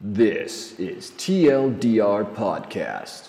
[0.00, 3.28] This is TLDR Podcast,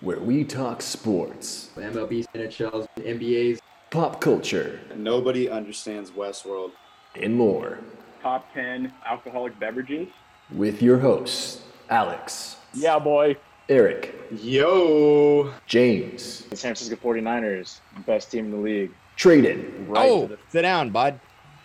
[0.00, 3.58] where we talk sports, MLB, NHLs, NBAs.
[3.90, 6.72] pop culture, Nobody understands Westworld.
[7.20, 7.78] and more.
[8.22, 10.08] top 10 alcoholic beverages.
[10.50, 11.60] With your hosts,
[11.90, 13.36] Alex, Yeah, boy.
[13.68, 15.52] Eric, Yo!
[15.66, 18.90] James, The San Francisco 49ers, best team in the league.
[19.16, 21.20] Traded, oh, Right oh, the- sit down, bud.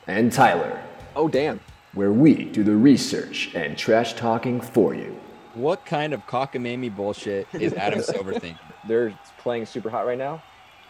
[0.07, 0.81] and Tyler,
[1.15, 1.59] Oh, damn.
[1.93, 5.19] Where we do the research and trash talking for you.
[5.53, 8.57] What kind of cockamamie bullshit is Adam Silver thinking?
[8.87, 10.41] they're playing super hot right now,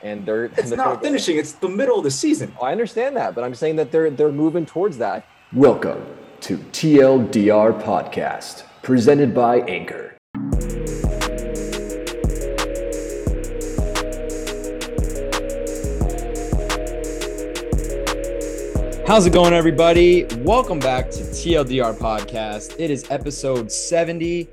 [0.04, 0.46] and they're.
[0.46, 1.38] It's they're not finishing.
[1.38, 2.54] It's the middle of the season.
[2.60, 5.26] Oh, I understand that, but I'm saying that they're they're moving towards that.
[5.54, 6.06] Welcome
[6.42, 10.16] to TLDR Podcast, presented by Anchor.
[19.12, 20.24] How's it going, everybody?
[20.38, 22.80] Welcome back to TLDR Podcast.
[22.80, 24.48] It is episode 70.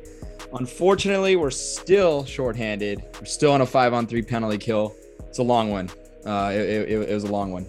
[0.53, 3.05] Unfortunately, we're still shorthanded.
[3.21, 4.97] We're still on a five on three penalty kill.
[5.29, 5.89] It's a long one.
[6.27, 7.67] Uh, it, it- it was a long one.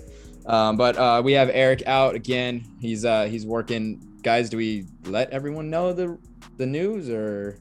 [0.48, 2.66] Um, but uh, we have Eric out again.
[2.82, 4.02] He's uh, he's working.
[4.24, 6.18] Guys, do we let everyone know the
[6.58, 7.60] the news or?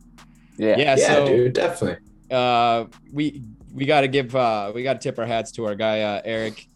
[0.56, 0.78] Yeah.
[0.78, 1.98] Yeah, so dude, definitely.
[2.30, 3.42] uh we
[3.74, 6.22] we got to give uh we got to tip our hats to our guy uh
[6.24, 6.67] Eric.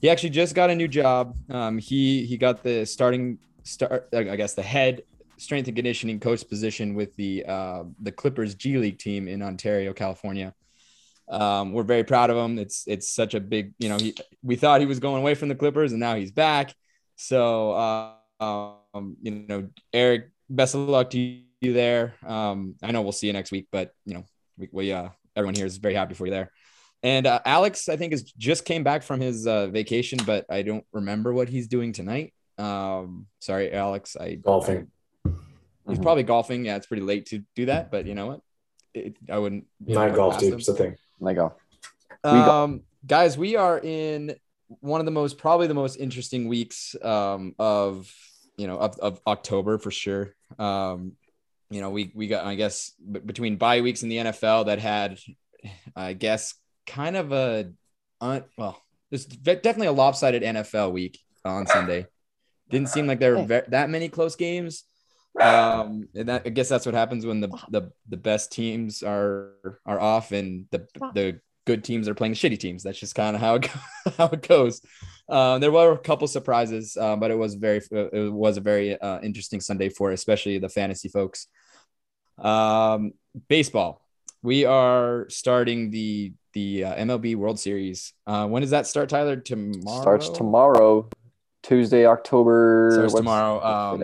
[0.00, 1.36] He actually just got a new job.
[1.50, 5.02] Um he he got the starting start I guess the head
[5.38, 9.92] strength and conditioning coach position with the uh the Clippers G League team in Ontario,
[9.92, 10.54] California.
[11.28, 12.58] Um we're very proud of him.
[12.58, 15.48] It's it's such a big, you know, he we thought he was going away from
[15.48, 16.74] the Clippers and now he's back.
[17.16, 22.14] So uh um you know, Eric, best of luck to you there.
[22.26, 24.24] Um I know we'll see you next week, but you know,
[24.58, 26.50] we, we uh everyone here is very happy for you there
[27.02, 30.62] and uh, alex i think is just came back from his uh, vacation but i
[30.62, 34.88] don't remember what he's doing tonight um sorry alex i Golfing.
[35.88, 38.40] he's probably golfing yeah it's pretty late to do that but you know what
[38.94, 40.54] it, i wouldn't you know, Night golf, past dude.
[40.54, 40.96] It's the thing.
[41.20, 41.52] Let golf.
[42.24, 44.34] Um guys we are in
[44.80, 48.10] one of the most probably the most interesting weeks um of
[48.56, 51.12] you know of, of october for sure um
[51.70, 54.78] you know we we got i guess b- between bye weeks in the nfl that
[54.78, 55.18] had
[55.94, 56.54] i guess
[56.86, 57.70] kind of a
[58.20, 58.80] un, well
[59.10, 62.06] there's definitely a lopsided nfl week on sunday.
[62.68, 64.84] Didn't seem like there were ve- that many close games.
[65.40, 69.52] Um and that i guess that's what happens when the the, the best teams are
[69.84, 72.82] are off and the the good teams are playing the shitty teams.
[72.84, 73.66] That's just kind of how it
[74.16, 74.80] how it goes.
[75.28, 79.00] Um there were a couple surprises uh, but it was very it was a very
[79.00, 81.48] uh, interesting sunday for especially the fantasy folks.
[82.38, 83.12] Um
[83.48, 84.02] baseball.
[84.42, 89.36] We are starting the the uh, mlb world series uh when does that start tyler
[89.36, 91.06] tomorrow Starts tomorrow,
[91.62, 92.90] Tuesday, October.
[92.94, 94.00] starts tomorrow um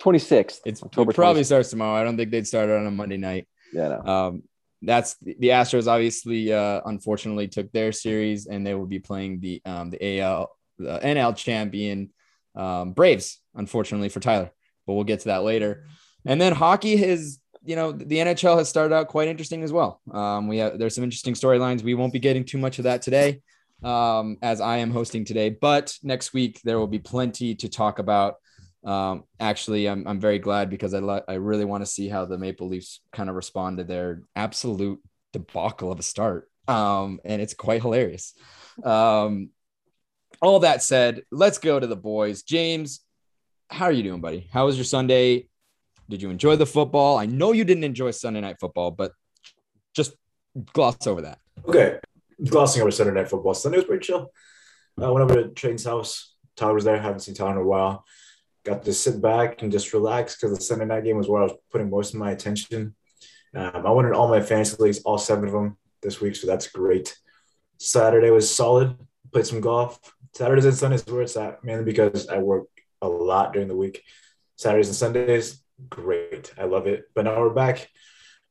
[0.00, 0.60] 26th.
[0.66, 1.46] it's October it probably 26th.
[1.46, 3.88] starts tomorrow i don't think they'd start it on a monday night Yeah.
[3.88, 4.12] No.
[4.14, 4.42] um,
[4.80, 5.88] that's the Astros.
[5.88, 10.50] Obviously, uh, unfortunately, took their series, and they will be playing the um, the AL
[10.78, 12.10] the NL champion
[12.54, 13.40] um, Braves.
[13.56, 14.50] Unfortunately for Tyler,
[14.86, 15.72] but we'll get to that later.
[16.24, 20.00] And then hockey has, you know, the NHL has started out quite interesting as well.
[20.10, 21.82] Um, we have there's some interesting storylines.
[21.82, 23.42] We won't be getting too much of that today,
[23.82, 25.50] um, as I am hosting today.
[25.50, 28.36] But next week there will be plenty to talk about.
[28.84, 32.24] Um, actually, I'm, I'm very glad because I li- I really want to see how
[32.24, 35.00] the Maple Leafs kind of respond to their absolute
[35.34, 36.50] debacle of a start.
[36.68, 38.32] Um, and it's quite hilarious.
[38.82, 39.50] Um,
[40.40, 42.44] all that said, let's go to the boys.
[42.44, 43.00] James,
[43.68, 44.48] how are you doing, buddy?
[44.50, 45.48] How was your Sunday?
[46.08, 47.18] Did you enjoy the football?
[47.18, 49.12] I know you didn't enjoy Sunday night football, but
[49.94, 50.14] just
[50.72, 51.38] gloss over that.
[51.66, 51.98] Okay.
[52.44, 53.54] Glossing over Sunday Night Football.
[53.54, 54.32] Sunday was pretty chill.
[54.96, 56.34] I went over to Train's house.
[56.56, 56.98] Tyler was there.
[57.00, 58.04] Haven't seen Tyler in a while.
[58.64, 61.46] Got to sit back and just relax because the Sunday night game was where I
[61.46, 62.94] was putting most of my attention.
[63.54, 66.46] Um, I won in all my fantasy leagues, all seven of them this week, so
[66.46, 67.16] that's great.
[67.78, 68.96] Saturday was solid.
[69.32, 69.98] Played some golf.
[70.34, 72.66] Saturdays and Sundays where it's at, mainly because I work
[73.00, 74.02] a lot during the week.
[74.56, 76.52] Saturdays and Sundays, great.
[76.58, 77.04] I love it.
[77.14, 77.88] But now we're back,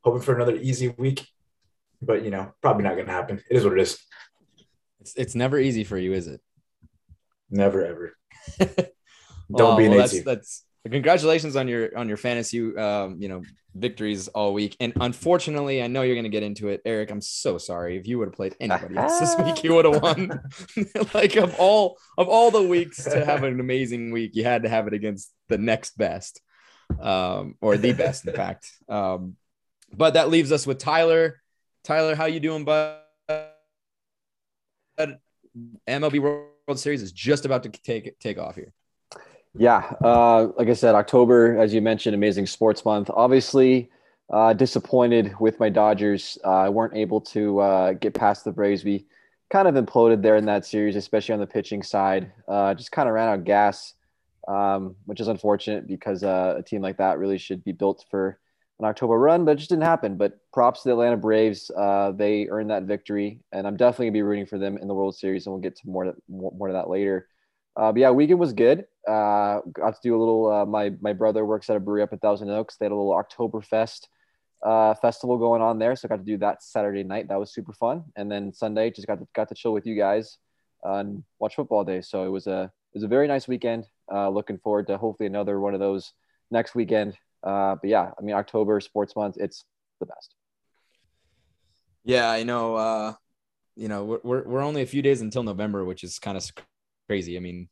[0.02, 1.28] hoping for another easy week.
[2.02, 3.42] But you know, probably not gonna happen.
[3.50, 4.00] It is what it is.
[5.02, 6.42] It's, it's never easy for you, is it?
[7.50, 8.18] Never ever.
[9.56, 13.42] Don't be an well, that's, that's congratulations on your on your fantasy um, you know
[13.76, 14.76] victories all week.
[14.80, 17.12] And unfortunately, I know you're gonna get into it, Eric.
[17.12, 17.98] I'm so sorry.
[17.98, 20.42] If you would have played anybody else this week, you would have won.
[21.14, 24.70] like of all of all the weeks to have an amazing week, you had to
[24.70, 26.42] have it against the next best,
[27.00, 28.72] um, or the best, in fact.
[28.88, 29.36] Um,
[29.94, 31.42] but that leaves us with Tyler.
[31.84, 33.00] Tyler, how you doing, bud?
[35.88, 38.74] MLB World Series is just about to take take off here.
[39.58, 43.10] Yeah, uh, like I said, October, as you mentioned, amazing sports month.
[43.12, 43.90] Obviously,
[44.30, 46.38] uh, disappointed with my Dodgers.
[46.44, 48.84] Uh, I weren't able to uh, get past the Braves.
[48.84, 49.06] We
[49.50, 52.32] kind of imploded there in that series, especially on the pitching side.
[52.48, 53.94] Uh, just kind of ran out of gas,
[54.48, 58.40] um, which is unfortunate because uh, a team like that really should be built for
[58.80, 60.18] an October run, but it just didn't happen.
[60.18, 61.72] But props to the Atlanta Braves.
[61.72, 64.94] Uh, they earned that victory, and I'm definitely gonna be rooting for them in the
[64.94, 67.28] World Series, and we'll get to more to, more, to that later.
[67.76, 68.86] Uh, but yeah, weekend was good.
[69.08, 70.52] Uh, got to do a little.
[70.52, 72.78] Uh, my my brother works at a brewery up at Thousand Oaks.
[72.78, 74.08] They had a little Oktoberfest
[74.64, 77.28] uh, festival going on there, so I got to do that Saturday night.
[77.30, 78.06] That was super fun.
[78.16, 80.38] And then Sunday, just got to got to chill with you guys
[80.84, 82.02] and watch football day.
[82.02, 83.86] So it was a was a very nice weekend.
[84.12, 86.14] Uh, looking forward to hopefully another one of those
[86.50, 87.16] next weekend.
[87.44, 89.66] Uh, but yeah, I mean October sports month, it's
[90.00, 90.34] the best.
[92.04, 92.76] Yeah, I know.
[92.76, 93.14] Uh,
[93.76, 96.44] you know, we're, we're only a few days until November, which is kind of
[97.08, 97.38] crazy.
[97.38, 97.70] I mean,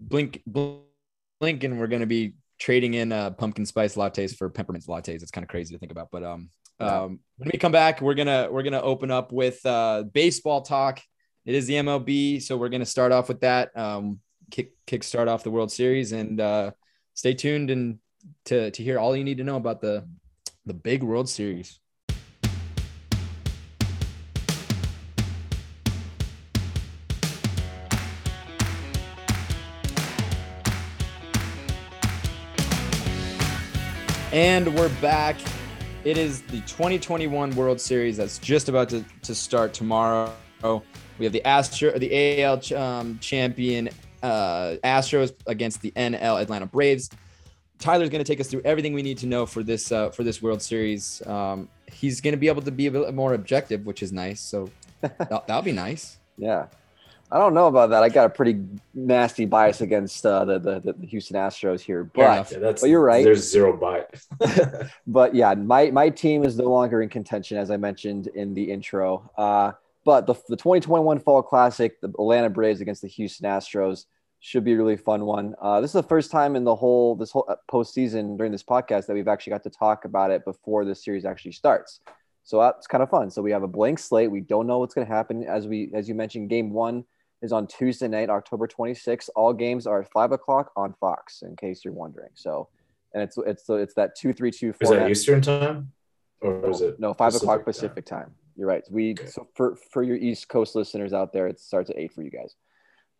[0.00, 5.22] blink blink, and we're gonna be trading in uh, pumpkin spice lattes for peppermint lattes.
[5.22, 6.08] It's kind of crazy to think about.
[6.10, 6.50] But um,
[6.80, 11.00] um, when we come back, we're gonna we're gonna open up with uh, baseball talk.
[11.48, 13.74] It is the MLB, so we're gonna start off with that.
[13.74, 16.72] Um, kick kick start off the World Series, and uh,
[17.14, 18.00] stay tuned and
[18.44, 20.06] to to hear all you need to know about the
[20.66, 21.80] the big World Series.
[34.32, 35.36] And we're back.
[36.04, 40.34] It is the 2021 World Series that's just about to, to start tomorrow.
[41.18, 43.88] We have the Astro, the AL um, champion
[44.22, 47.10] uh, Astros against the NL Atlanta Braves.
[47.78, 50.24] Tyler's going to take us through everything we need to know for this uh, for
[50.24, 51.24] this World Series.
[51.26, 54.40] Um, he's going to be able to be a bit more objective, which is nice.
[54.40, 54.70] So
[55.00, 56.18] that, that'll be nice.
[56.36, 56.66] Yeah.
[57.30, 58.02] I don't know about that.
[58.02, 58.64] I got a pretty
[58.94, 63.02] nasty bias against uh, the, the the Houston Astros here, but Yeah, that's, but you're
[63.02, 63.22] right.
[63.22, 64.28] There's zero bias.
[65.06, 68.70] but yeah, my my team is no longer in contention, as I mentioned in the
[68.70, 69.30] intro.
[69.36, 69.72] Uh,
[70.08, 74.06] but the the 2021 Fall Classic, the Atlanta Braves against the Houston Astros,
[74.40, 75.54] should be a really fun one.
[75.60, 78.62] Uh, this is the first time in the whole this whole uh, postseason during this
[78.62, 82.00] podcast that we've actually got to talk about it before the series actually starts.
[82.42, 83.30] So that's kind of fun.
[83.30, 84.30] So we have a blank slate.
[84.30, 85.44] We don't know what's going to happen.
[85.44, 87.04] As we as you mentioned, Game One
[87.42, 89.28] is on Tuesday night, October 26th.
[89.36, 92.30] All games are at five o'clock on Fox, in case you're wondering.
[92.32, 92.70] So,
[93.12, 95.92] and it's it's it's that two three two Is that Eastern time?
[96.40, 98.34] Or is it No, five o'clock Pacific Pacific time.
[98.58, 98.82] You're right.
[98.90, 99.26] We Okay.
[99.26, 102.30] so for for your East Coast listeners out there, it starts at eight for you
[102.30, 102.56] guys.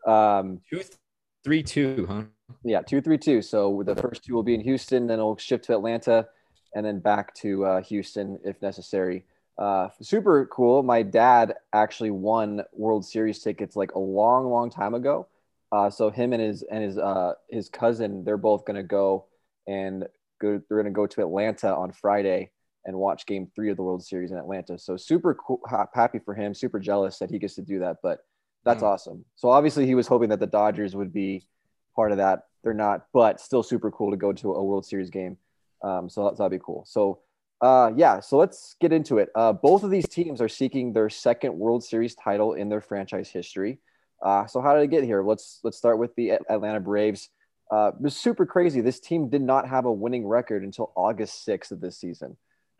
[0.05, 0.82] Um, Two,
[1.44, 2.23] three, two, huh?
[2.64, 3.40] yeah, two three two.
[3.40, 6.26] So the first two will be in Houston, then it'll shift to Atlanta,
[6.75, 9.25] and then back to uh, Houston if necessary.
[9.56, 10.82] Uh, super cool.
[10.82, 15.29] My dad actually won World Series tickets like a long, long time ago.
[15.70, 19.26] Uh, so him and his and his uh, his cousin, they're both gonna go
[19.69, 20.05] and
[20.40, 20.61] go.
[20.69, 22.50] They're gonna go to Atlanta on Friday
[22.88, 24.79] and watch Game Three of the World Series in Atlanta.
[24.79, 25.61] So super cool,
[25.94, 26.55] happy for him.
[26.55, 28.20] Super jealous that he gets to do that, but
[28.64, 28.87] that's Mm.
[28.87, 29.25] awesome.
[29.37, 31.46] So obviously he was hoping that the Dodgers would be
[31.94, 32.46] part of that.
[32.64, 35.37] They're not, but still super cool to go to a World Series game.
[35.82, 36.85] Um, so that's, that'd be cool.
[36.87, 37.20] So
[37.61, 39.31] uh, yeah, so let's get into it.
[39.35, 43.29] Uh, both of these teams are seeking their second World Series title in their franchise
[43.31, 43.81] history.
[44.23, 45.23] Uh, so how did it get here?
[45.23, 47.29] Let's let's start with the Atlanta Braves.
[47.70, 48.81] Uh, it was super crazy.
[48.81, 52.37] This team did not have a winning record until August 6th of this season.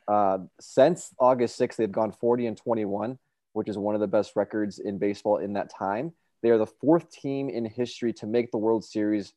[0.09, 3.19] Uh, since August 6th, they've gone 40 and 21,
[3.53, 6.13] which is one of the best records in baseball in that time.
[6.43, 9.35] They are the fourth team in history to make the World Series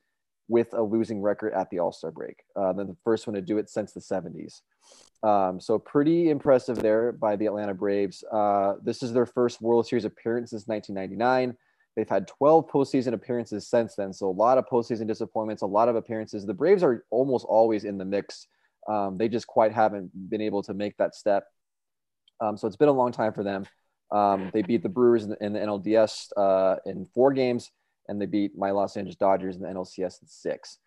[0.48, 2.44] with a losing record at the All Star break.
[2.56, 4.62] Uh, they're the first one to do it since the 70s.
[5.24, 8.24] Um, so pretty impressive there by the Atlanta Braves.
[8.32, 11.58] Uh, this is their first World Series appearance since 1999.
[11.96, 14.14] They've had 12 postseason appearances since then.
[14.14, 16.46] So a lot of postseason disappointments, a lot of appearances.
[16.46, 18.48] The Braves are almost always in the mix.
[18.88, 21.46] Um, they just quite haven't been able to make that step.
[22.40, 23.66] Um, so it's been a long time for them.
[24.12, 27.72] Um, they beat the Brewers in the, in the NLDS uh, in four games,
[28.08, 30.80] and they beat my Los Angeles Dodgers in the NLCS in six.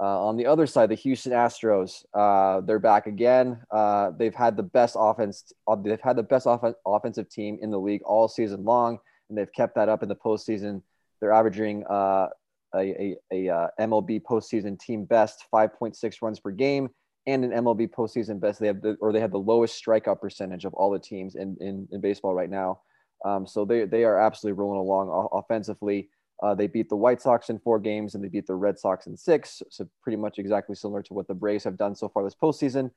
[0.00, 3.60] Uh, on the other side, the Houston Astros, uh, they're back again.
[3.70, 5.52] Uh, they've had the best offense.
[5.68, 9.36] uh, They've had the best offen- offensive team in the league all season long, and
[9.36, 10.82] they've kept that up in the postseason.
[11.20, 12.28] They're averaging uh,
[12.74, 16.88] a, a, a uh, MLB postseason team best 5.6 runs per game
[17.26, 18.60] and an MLB postseason best.
[18.60, 21.56] They have the or they have the lowest strikeout percentage of all the teams in
[21.60, 22.80] in, in baseball right now.
[23.24, 26.08] Um, so they they are absolutely rolling along offensively.
[26.42, 29.06] Uh, they beat the White Sox in four games and they beat the Red Sox
[29.06, 29.62] in six.
[29.70, 32.90] So pretty much exactly similar to what the Braves have done so far this postseason.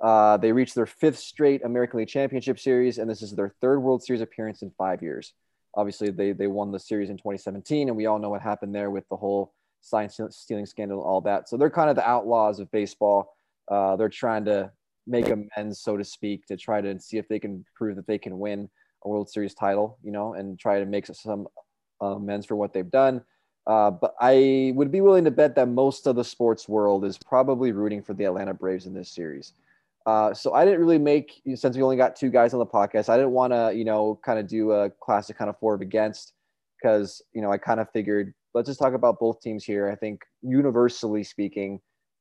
[0.00, 3.80] Uh, they reached their fifth straight American League Championship Series, and this is their third
[3.80, 5.32] World Series appearance in five years.
[5.74, 8.90] Obviously, they they won the series in 2017, and we all know what happened there
[8.90, 11.48] with the whole sign stealing scandal, and all that.
[11.48, 13.36] So they're kind of the outlaws of baseball.
[13.70, 14.70] Uh, they're trying to
[15.06, 18.18] make amends, so to speak, to try to see if they can prove that they
[18.18, 18.68] can win
[19.04, 21.46] a World Series title, you know, and try to make some
[22.00, 23.22] amends for what they've done.
[23.66, 27.18] Uh, but I would be willing to bet that most of the sports world is
[27.18, 29.52] probably rooting for the Atlanta Braves in this series.
[30.06, 33.08] Uh, so I didn't really make since we only got two guys on the podcast.
[33.08, 35.82] I didn't want to, you know, kind of do a classic kind of for of
[35.82, 36.32] against
[36.80, 39.90] because you know I kind of figured let's just talk about both teams here.
[39.90, 41.80] I think universally speaking,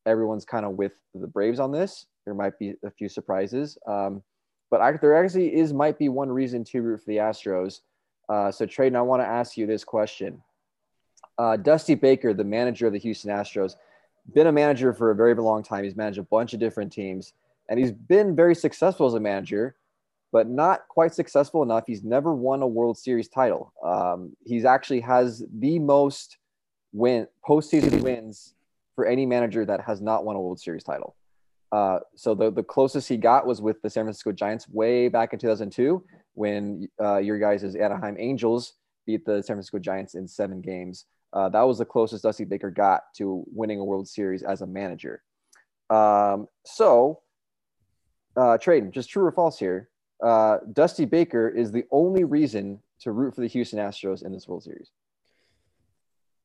[0.09, 2.05] everyone's kind of with the Braves on this.
[2.25, 4.21] There might be a few surprises, um,
[4.69, 7.81] but I, there actually is might be one reason to root for the Astros.
[8.27, 10.41] Uh, so Trayden, I want to ask you this question:
[11.37, 13.75] uh, Dusty Baker, the manager of the Houston Astros,
[14.33, 15.83] been a manager for a very, long time.
[15.83, 17.33] He's managed a bunch of different teams
[17.69, 19.75] and he's been very successful as a manager,
[20.31, 21.83] but not quite successful enough.
[21.87, 23.71] He's never won a World Series title.
[23.83, 26.37] Um, he's actually has the most
[26.91, 28.55] win postseason wins
[28.99, 31.15] for any manager that has not won a World Series title.
[31.71, 35.31] Uh, so the, the closest he got was with the San Francisco Giants way back
[35.31, 36.03] in 2002
[36.33, 38.73] when uh, your guys' Anaheim Angels
[39.07, 41.05] beat the San Francisco Giants in seven games.
[41.31, 44.67] Uh, that was the closest Dusty Baker got to winning a World Series as a
[44.67, 45.23] manager.
[45.89, 47.21] Um, so
[48.35, 49.87] uh, Trayden, just true or false here.
[50.21, 54.45] Uh, Dusty Baker is the only reason to root for the Houston Astros in this
[54.45, 54.91] World Series.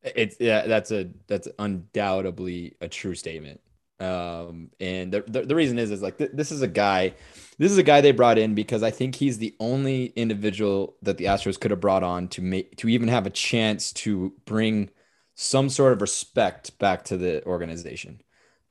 [0.05, 3.61] It's yeah, that's a that's undoubtedly a true statement.
[3.99, 7.13] Um, and the, the, the reason is is like th- this is a guy,
[7.57, 11.17] this is a guy they brought in because I think he's the only individual that
[11.17, 14.89] the Astros could have brought on to make to even have a chance to bring
[15.35, 18.21] some sort of respect back to the organization.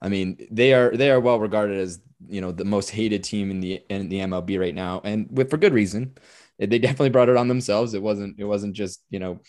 [0.01, 3.51] I mean, they are they are well regarded as you know the most hated team
[3.51, 6.17] in the in the MLB right now, and with for good reason.
[6.57, 7.95] They definitely brought it on themselves.
[7.95, 9.41] It wasn't it wasn't just you know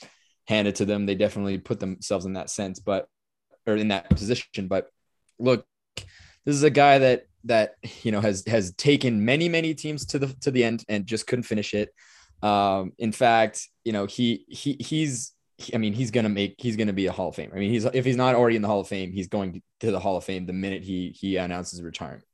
[0.47, 1.05] handed to them.
[1.05, 3.07] They definitely put themselves in that sense, but
[3.67, 4.67] or in that position.
[4.67, 4.89] But
[5.39, 5.65] look,
[6.45, 10.19] this is a guy that that you know has has taken many many teams to
[10.19, 11.93] the to the end and just couldn't finish it.
[12.41, 15.35] Um, in fact, you know he he he's
[15.73, 17.51] I mean, he's gonna make he's gonna be a Hall of Fame.
[17.53, 19.91] I mean, he's if he's not already in the Hall of Fame, he's going to
[19.91, 22.25] the Hall of Fame the minute he he announces retirement.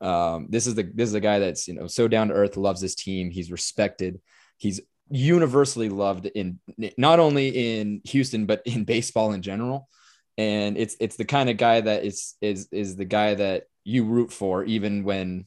[0.00, 2.56] Um, this is the this is a guy that's you know so down to earth,
[2.56, 3.30] loves his team.
[3.30, 4.20] He's respected.
[4.56, 4.80] He's
[5.10, 6.58] universally loved in
[6.96, 9.88] not only in Houston but in baseball in general.
[10.36, 14.04] And it's it's the kind of guy that is is is the guy that you
[14.04, 15.46] root for even when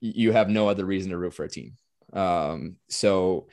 [0.00, 1.74] you have no other reason to root for a team.
[2.12, 3.46] Um, so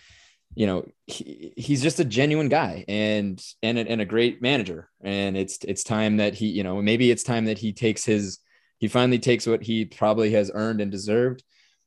[0.56, 5.36] you know he, he's just a genuine guy and and and a great manager and
[5.36, 8.40] it's it's time that he you know maybe it's time that he takes his
[8.78, 11.44] he finally takes what he probably has earned and deserved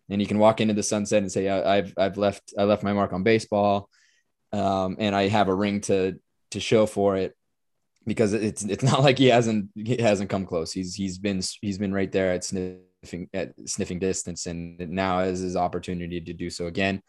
[0.09, 2.93] and you can walk into the sunset and say I've I've left I left my
[2.93, 3.89] mark on baseball
[4.53, 6.19] um, and I have a ring to
[6.53, 7.35] to show for it
[8.07, 11.79] because it's it's not like he hasn't he hasn't come close he's he's been he's
[11.79, 16.51] been right there at sniffing at sniffing distance and now is his opportunity to do
[16.51, 17.03] so again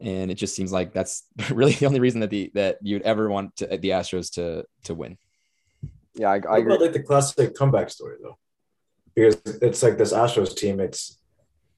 [0.00, 3.28] and it just seems like that's really the only reason that the that you'd ever
[3.28, 5.18] want to, the Astros to to win.
[6.14, 6.78] Yeah, I, I agree.
[6.78, 8.38] like the classic comeback story though,
[9.14, 10.80] because it's like this Astros team.
[10.80, 11.18] It's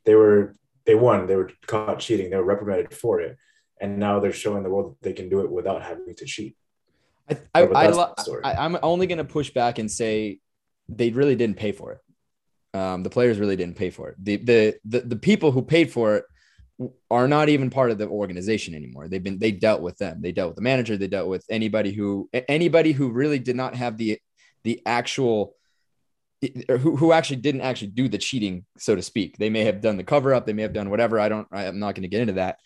[0.08, 0.54] they were
[0.86, 1.26] they won.
[1.26, 2.30] They were caught cheating.
[2.30, 3.36] They were reprimanded for it,
[3.78, 6.56] and now they're showing the world that they can do it without having to cheat.
[7.28, 10.38] I, I, I, I I'm only going to push back and say
[10.88, 12.78] they really didn't pay for it.
[12.78, 14.16] Um, the players really didn't pay for it.
[14.24, 16.24] The, the the the people who paid for it
[17.10, 19.08] are not even part of the organization anymore.
[19.08, 20.22] They've been they dealt with them.
[20.22, 20.96] They dealt with the manager.
[20.96, 24.18] They dealt with anybody who anybody who really did not have the
[24.64, 25.54] the actual
[26.68, 29.36] who, who actually didn't actually do the cheating, so to speak.
[29.38, 30.46] They may have done the cover up.
[30.46, 31.18] They may have done whatever.
[31.18, 31.48] I don't.
[31.50, 32.58] I'm not going to get into that.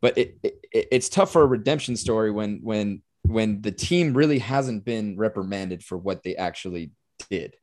[0.00, 4.38] But it, it it's tough for a redemption story when when when the team really
[4.38, 6.92] hasn't been reprimanded for what they actually
[7.30, 7.56] did.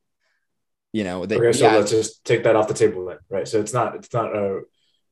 [0.92, 1.26] You know.
[1.26, 3.48] They, okay, so yeah, let's just take that off the table then, right?
[3.48, 4.62] So it's not it's not a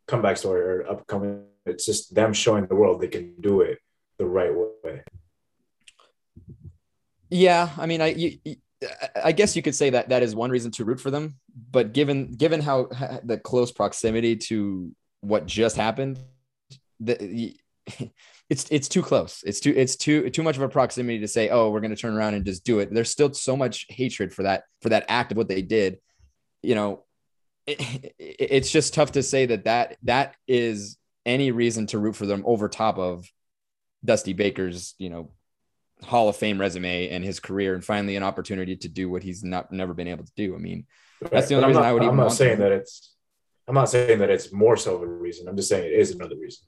[0.07, 1.45] comeback story or upcoming.
[1.65, 3.79] It's just them showing the world they can do it
[4.17, 5.03] the right way.
[7.29, 8.37] Yeah, I mean, I you,
[9.23, 11.35] I guess you could say that that is one reason to root for them.
[11.71, 12.89] But given given how
[13.23, 16.19] the close proximity to what just happened,
[16.99, 17.55] the,
[18.49, 19.43] it's it's too close.
[19.45, 22.01] It's too it's too too much of a proximity to say, oh, we're going to
[22.01, 22.93] turn around and just do it.
[22.93, 25.99] There's still so much hatred for that for that act of what they did.
[26.63, 27.03] You know,
[27.67, 32.25] it, it's just tough to say that that that is any reason to root for
[32.25, 33.25] them over top of
[34.03, 35.31] Dusty Baker's, you know,
[36.03, 39.43] Hall of Fame resume and his career, and finally an opportunity to do what he's
[39.43, 40.55] not never been able to do.
[40.55, 40.85] I mean,
[41.31, 42.01] that's the only reason not, I would.
[42.01, 42.69] I'm even not saying them.
[42.69, 43.13] that it's.
[43.67, 45.47] I'm not saying that it's more so of a reason.
[45.47, 46.65] I'm just saying it is another reason.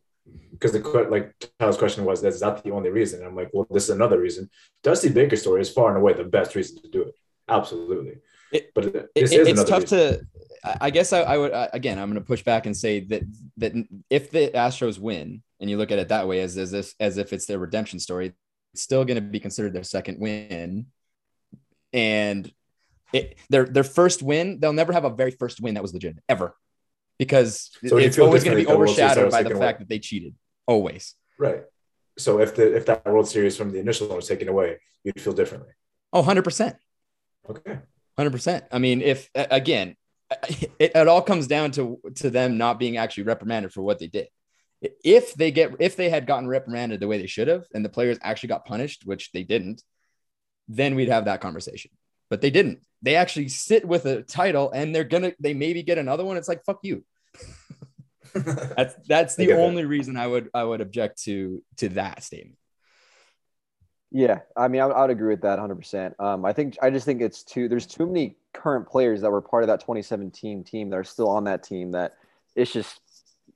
[0.51, 3.19] because the like Tyler's question was, is that the only reason?
[3.19, 4.49] And I'm like, well, this is another reason.
[4.83, 7.15] Dusty Baker's story is far and away the best reason to do it.
[7.49, 8.17] Absolutely.
[8.51, 9.97] It- but It- this it- is it's tough reason.
[10.19, 10.27] to.
[10.63, 11.97] I- I guess I, I would uh, again.
[11.99, 13.23] I'm going to push back and say that
[13.57, 13.73] that
[14.09, 17.17] if the Astros win, and you look at it that way, as as if as
[17.17, 18.31] if it's their redemption story,
[18.75, 20.87] still going to be considered their second win,
[21.91, 22.51] and
[23.13, 26.23] it, their their first win, they'll never have a very first win that was legitimate
[26.27, 26.55] ever,
[27.19, 29.49] because So it's always going to be differently if the World Series overshadowed by the
[29.49, 29.77] fact away.
[29.79, 30.35] that they cheated.
[30.65, 31.15] Always.
[31.37, 31.63] Right.
[32.17, 35.19] So if the if that World Series from the initial one was taken away, you'd
[35.19, 35.71] feel differently.
[36.11, 36.75] Oh, 100 percent.
[37.49, 37.79] Okay.
[38.17, 38.65] Hundred percent.
[38.71, 39.95] I mean, if again,
[40.79, 44.07] it, it all comes down to to them not being actually reprimanded for what they
[44.07, 44.27] did.
[45.03, 47.89] If they get if they had gotten reprimanded the way they should have, and the
[47.89, 49.81] players actually got punished, which they didn't,
[50.67, 51.91] then we'd have that conversation.
[52.29, 52.79] But they didn't.
[53.01, 56.37] They actually sit with a title, and they're gonna they maybe get another one.
[56.37, 57.03] It's like fuck you.
[58.33, 59.61] That's that's the get that.
[59.61, 62.57] only reason I would I would object to to that statement.
[64.15, 66.19] Yeah, I mean, I, I would agree with that 100%.
[66.19, 67.67] Um, I think I just think it's too.
[67.67, 71.27] There's too many current players that were part of that 2017 team that are still
[71.27, 71.91] on that team.
[71.91, 72.13] That
[72.55, 72.99] it's just,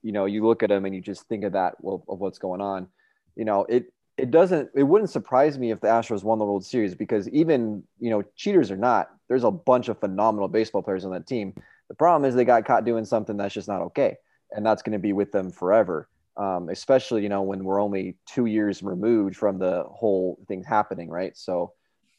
[0.02, 2.40] you know, you look at them and you just think of that well, of what's
[2.40, 2.88] going on.
[3.36, 4.70] You know, it it doesn't.
[4.76, 8.24] It wouldn't surprise me if the Astros won the World Series because even you know,
[8.36, 11.54] cheaters or not, there's a bunch of phenomenal baseball players on that team.
[11.90, 14.16] The problem is they got caught doing something that's just not okay,
[14.52, 18.16] and that's going to be with them forever um, especially you know when we're only
[18.28, 21.36] two years removed from the whole thing happening, right?
[21.36, 21.74] So,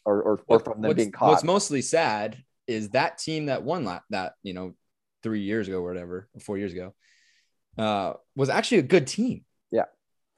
[0.05, 1.29] or or, or from them what's, being caught.
[1.29, 4.75] what's mostly sad is that team that won that that you know
[5.23, 6.95] three years ago or whatever, four years ago,
[7.79, 9.45] uh, was actually a good team.
[9.71, 9.85] Yeah.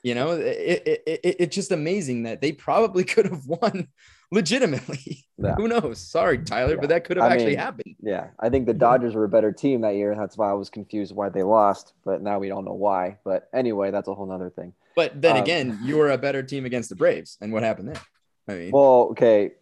[0.02, 3.88] You know, it, it, it, it- it's just amazing that they probably could have won
[4.32, 5.24] legitimately.
[5.38, 5.54] Yeah.
[5.54, 5.98] Who knows?
[5.98, 6.80] Sorry, Tyler, Yeah.
[6.80, 7.96] but that could have I actually mean, happened.
[8.02, 10.14] yeah, I think the Dodgers were a better team that year.
[10.14, 13.18] That's why I was confused why they lost, but now we don't know why.
[13.24, 14.74] But anyway, that's a whole nother thing.
[14.96, 17.88] But then um, again, you were a better team against the Braves, and what happened
[17.88, 18.02] there?
[18.48, 19.52] I mean, Well, okay,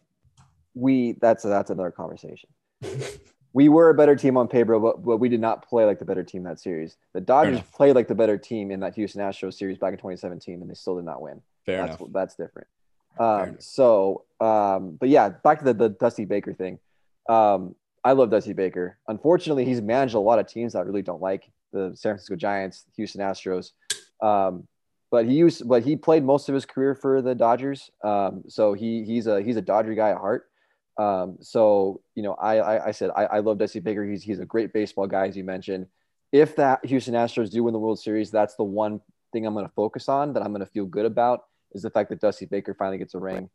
[0.75, 2.49] we that's that's another conversation.
[3.59, 6.05] we were a better team on paper, but, but we did not play like the
[6.05, 6.97] better team that series.
[7.13, 10.63] The Dodgers played like the better team in that Houston Astros series back in 2017,
[10.63, 11.43] and they still did not win.
[11.67, 12.13] fair that's enough.
[12.13, 12.69] that's different.
[13.19, 16.79] Um, so, um, but yeah, back to the, the Dusty Baker thing.
[17.29, 18.97] Um, I love Dusty Baker.
[19.09, 22.37] Unfortunately, he's managed a lot of teams that I really don't like the San Francisco
[22.37, 23.73] Giants, Houston Astros.
[24.23, 24.69] Um,
[25.11, 27.91] but he used, but he played most of his career for the Dodgers.
[28.05, 30.49] Um, so he he's a he's a Dodger guy at heart.
[30.99, 34.05] Um, so you know, I I, I said I, I love Dusty Baker.
[34.05, 35.87] He's he's a great baseball guy, as you mentioned.
[36.33, 39.01] If that Houston Astros do win the World Series, that's the one
[39.33, 41.91] thing I'm going to focus on that I'm going to feel good about is the
[41.91, 43.49] fact that Dusty Baker finally gets a ring.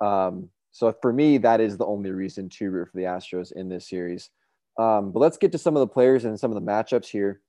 [0.00, 3.68] Um, so for me, that is the only reason to root for the Astros in
[3.68, 4.30] this series.
[4.78, 7.40] Um, but let's get to some of the players and some of the matchups here.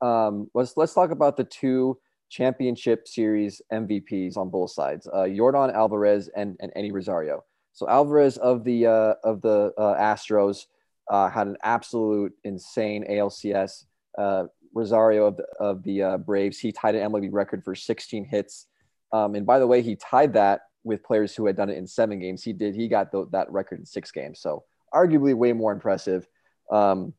[0.00, 1.98] Um, let's let's talk about the two
[2.30, 7.44] championship series MVPs on both sides, uh, Jordan Alvarez and and Eddie Rosario.
[7.78, 10.66] So Alvarez of the uh, of the uh, Astros
[11.08, 13.84] uh, had an absolute insane ALCS.
[14.18, 18.24] Uh, Rosario of the, of the uh, Braves, he tied an MLB record for 16
[18.24, 18.66] hits.
[19.12, 21.86] Um, and by the way, he tied that with players who had done it in
[21.86, 22.42] seven games.
[22.42, 22.74] He did.
[22.74, 24.40] He got the, that record in six games.
[24.40, 26.26] So arguably way more impressive.
[26.72, 27.14] Um,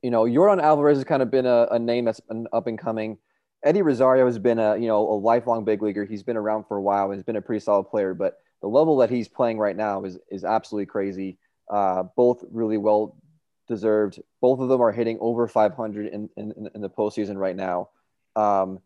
[0.00, 2.78] you know, Jordan Alvarez has kind of been a, a name that's been up and
[2.78, 3.18] coming.
[3.64, 6.04] Eddie Rosario has been a you know a lifelong big leaguer.
[6.04, 7.06] He's been around for a while.
[7.06, 10.02] And he's been a pretty solid player, but the level that he's playing right now
[10.02, 11.38] is is absolutely crazy.
[11.70, 13.16] Uh, both really well
[13.68, 14.20] deserved.
[14.40, 17.90] Both of them are hitting over 500 in in, in the postseason right now.
[18.34, 18.80] Um,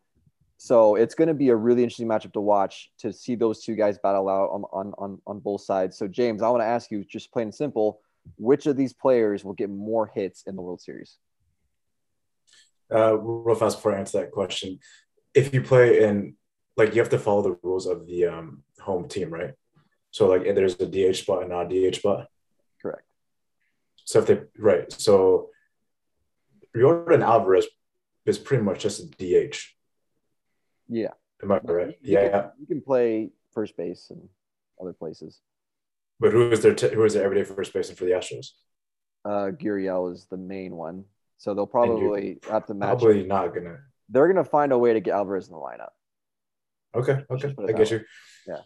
[0.58, 3.74] so it's going to be a really interesting matchup to watch to see those two
[3.74, 5.96] guys battle out on on on, on both sides.
[5.96, 8.02] So James, I want to ask you, just plain and simple,
[8.36, 11.16] which of these players will get more hits in the World Series?
[12.94, 14.78] Uh, real fast before I answer that question,
[15.32, 16.34] if you play in
[16.76, 19.54] like you have to follow the rules of the um, home team, right?
[20.10, 22.26] So like there's a DH spot and not a DH spot.
[22.82, 23.04] Correct.
[24.04, 25.50] So if they right, so
[26.76, 27.66] Jordan Alvarez
[28.26, 29.56] is pretty much just a DH.
[30.88, 31.10] Yeah.
[31.42, 31.96] Am I right?
[32.02, 32.50] You can- Yeah.
[32.58, 34.28] you can play first base and
[34.80, 35.40] other places.
[36.18, 38.48] But who is their t- who is their everyday first baseman for the Astros?
[39.24, 41.04] Uh, Guriel is the main one,
[41.38, 42.98] so they'll probably have to match.
[42.98, 43.78] Probably not gonna.
[44.08, 45.90] They're gonna find a way to get Alvarez in the lineup.
[46.94, 48.00] Okay, okay, I get that you.
[48.46, 48.60] Yeah.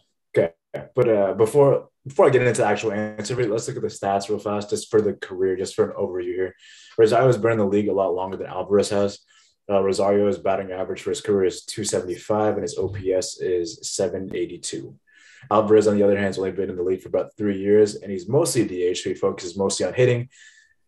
[0.95, 4.29] But uh, before before I get into the actual answer, let's look at the stats
[4.29, 6.55] real fast, just for the career, just for an overview here.
[6.97, 9.19] Rosario has been in the league a lot longer than Alvarez has.
[9.67, 14.95] Uh, Rosario's batting average for his career is 275, and his OPS is 782.
[15.49, 17.95] Alvarez, on the other hand, has only been in the league for about three years,
[17.95, 20.29] and he's mostly DH, so he focuses mostly on hitting.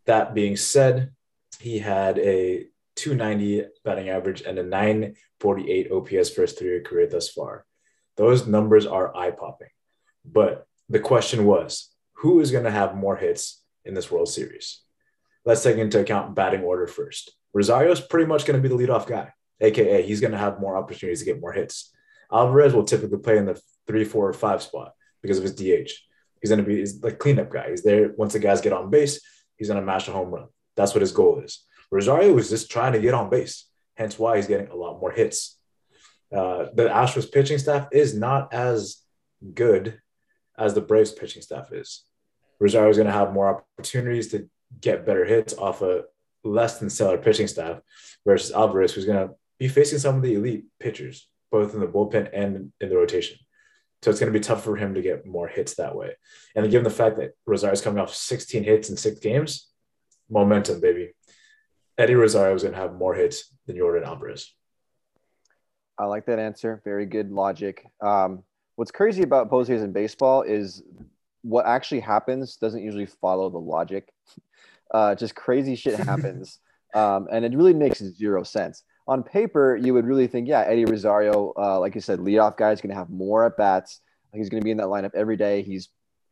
[0.06, 1.12] That being said,
[1.60, 7.30] he had a 290 batting average, and a 948 OPS for his three-year career thus
[7.30, 7.66] far.
[8.16, 9.70] Those numbers are eye-popping.
[10.32, 14.82] But the question was, who is going to have more hits in this World Series?
[15.46, 17.34] Let's take into account batting order first.
[17.54, 20.76] Rosario's pretty much going to be the leadoff guy, aka he's going to have more
[20.76, 21.92] opportunities to get more hits.
[22.32, 25.92] Alvarez will typically play in the three, four, or five spot because of his DH.
[26.42, 27.70] He's going to be he's the cleanup guy.
[27.70, 29.22] He's there once the guys get on base.
[29.56, 30.48] He's going to mash a home run.
[30.76, 31.64] That's what his goal is.
[31.90, 35.12] Rosario is just trying to get on base, hence why he's getting a lot more
[35.12, 35.58] hits.
[36.32, 38.98] Uh, the Astros pitching staff is not as
[39.54, 40.00] good
[40.58, 42.04] as the Braves pitching staff is.
[42.60, 44.50] Rosario is going to have more opportunities to
[44.82, 46.04] get better hits off a
[46.44, 47.80] less than stellar pitching staff
[48.26, 51.88] versus Alvarez, who's going to be facing some of the elite pitchers, both in the
[51.88, 53.38] bullpen and in the rotation.
[54.02, 56.16] So it's going to be tough for him to get more hits that way.
[56.56, 59.70] And given the fact that Rosario is coming off 16 hits in six games,
[60.30, 61.14] momentum, baby.
[61.98, 64.54] Eddie Rosario is going to have more hits than Jordan Alvarez.
[65.98, 66.80] I like that answer.
[66.84, 67.84] Very good logic.
[68.02, 68.44] Um,
[68.78, 70.84] what's crazy about postseason baseball is
[71.42, 74.14] what actually happens doesn't usually follow the logic.
[74.90, 76.60] Uh, just crazy shit happens,
[76.94, 78.84] um, and it really makes zero sense.
[79.06, 82.72] On paper, you would really think, yeah, Eddie Rosario, uh, like you said, leadoff guy
[82.72, 84.00] is going to have more at bats.
[84.34, 85.62] He's going to be in that lineup every day.
[85.62, 85.90] He's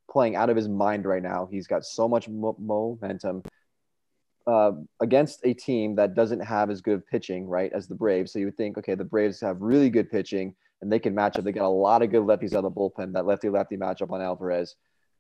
[0.10, 1.50] playing out of his mind right now.
[1.52, 3.44] He's got so much mo- momentum
[4.48, 8.32] uh, against a team that doesn't have as good pitching, right, as the Braves.
[8.32, 10.56] So you would think, okay, the Braves have really good pitching
[10.86, 11.44] and they can match up.
[11.44, 13.14] They got a lot of good lefties out of the bullpen.
[13.14, 14.76] That lefty lefty matchup on Alvarez.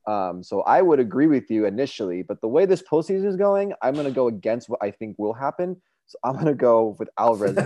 [0.06, 3.74] Um, so I would agree with you initially, but the way this postseason is going,
[3.82, 5.82] I'm going to go against what I think will happen.
[6.06, 7.58] So I'm going to go with Alvarez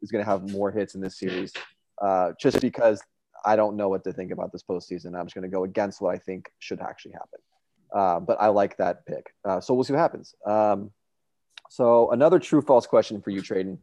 [0.00, 1.52] is going to have more hits in this series,
[2.00, 3.02] uh, just because
[3.44, 5.14] I don't know what to think about this postseason.
[5.14, 7.40] I'm just going to go against what I think should actually happen.
[7.94, 9.34] Uh, but I like that pick.
[9.44, 10.34] Uh, so we'll see what happens.
[10.46, 10.90] Um,
[11.68, 13.76] so another true false question for you, Traden.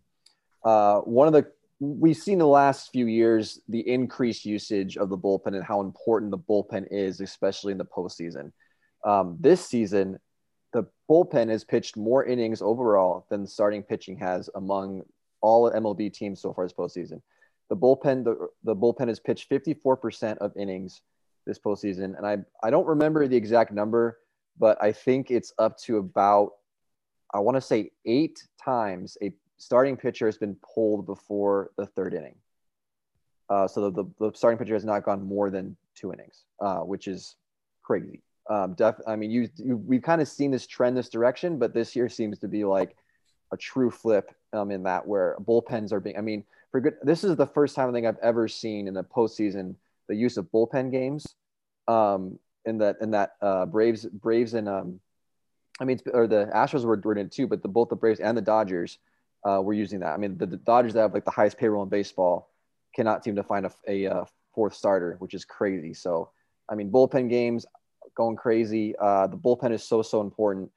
[0.63, 5.17] Uh, one of the we've seen the last few years the increased usage of the
[5.17, 8.51] bullpen and how important the bullpen is, especially in the postseason.
[9.05, 10.19] Um, this season,
[10.73, 15.03] the bullpen has pitched more innings overall than starting pitching has among
[15.41, 17.21] all MLB teams so far this postseason.
[17.69, 21.01] The bullpen, the, the bullpen has pitched 54% of innings
[21.45, 24.19] this postseason, and I I don't remember the exact number,
[24.59, 26.51] but I think it's up to about
[27.33, 32.13] I want to say eight times a starting pitcher has been pulled before the third
[32.13, 32.36] inning.
[33.50, 36.80] Uh, so the, the, the, starting pitcher has not gone more than two innings, uh,
[36.80, 37.36] which is
[37.82, 38.22] crazy.
[38.50, 41.74] Um, def, I mean, you, you we've kind of seen this trend this direction, but
[41.74, 42.96] this year seems to be like
[43.52, 46.17] a true flip um, in that where bullpens are being.
[46.17, 48.93] I mean, for good, this is the first time I think I've ever seen in
[48.93, 49.76] the postseason
[50.08, 51.26] the use of bullpen games.
[51.88, 55.00] Um, in that in that uh, Braves Braves and um,
[55.80, 58.38] I mean, or the Astros were, in it too, but the both the Braves and
[58.38, 59.00] the Dodgers
[59.45, 60.13] uh, we're using that.
[60.13, 62.50] I mean, the, the, Dodgers that have like the highest payroll in baseball
[62.95, 65.93] cannot seem to find a, a, a uh, fourth starter, which is crazy.
[65.93, 66.32] So,
[66.69, 67.65] I mean, bullpen games
[68.15, 68.95] going crazy.
[69.00, 70.71] Uh, the bullpen is so so important.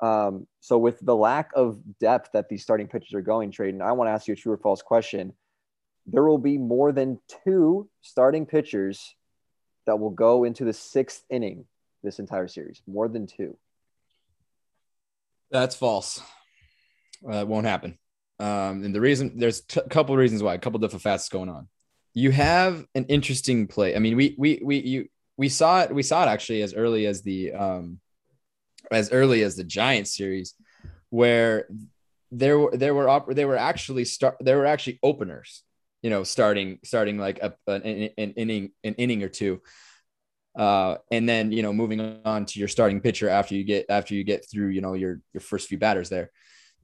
[0.00, 3.92] Um, so, with the lack of depth that these starting pitchers are going, trading, I
[3.92, 5.32] want to ask you a true or false question.
[6.06, 9.14] There will be more than two starting pitchers
[9.86, 11.64] that will go into the sixth inning
[12.02, 12.82] this entire series.
[12.86, 13.56] More than two.
[15.50, 16.20] That's false.
[17.22, 17.98] It won't happen.
[18.38, 21.48] Um, and the reason there's a couple of reasons why, a couple different facets going
[21.48, 21.68] on.
[22.12, 23.96] You have an interesting play.
[23.96, 25.94] I mean, we we we you we saw it.
[25.94, 28.00] We saw it actually as early as the um,
[28.90, 30.54] as early as the Giants series,
[31.10, 31.68] where
[32.30, 35.62] there were there were op- they were actually start there were actually openers.
[36.02, 39.62] You know, starting starting like a, an, an inning an inning or two.
[40.56, 44.14] Uh, and then you know moving on to your starting pitcher after you get after
[44.14, 46.30] you get through you know your your first few batters there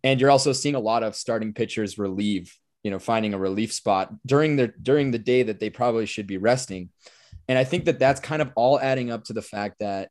[0.05, 3.73] and you're also seeing a lot of starting pitchers relieve, you know, finding a relief
[3.73, 6.91] spot during the during the day that they probably should be resting.
[7.49, 10.11] And I think that that's kind of all adding up to the fact that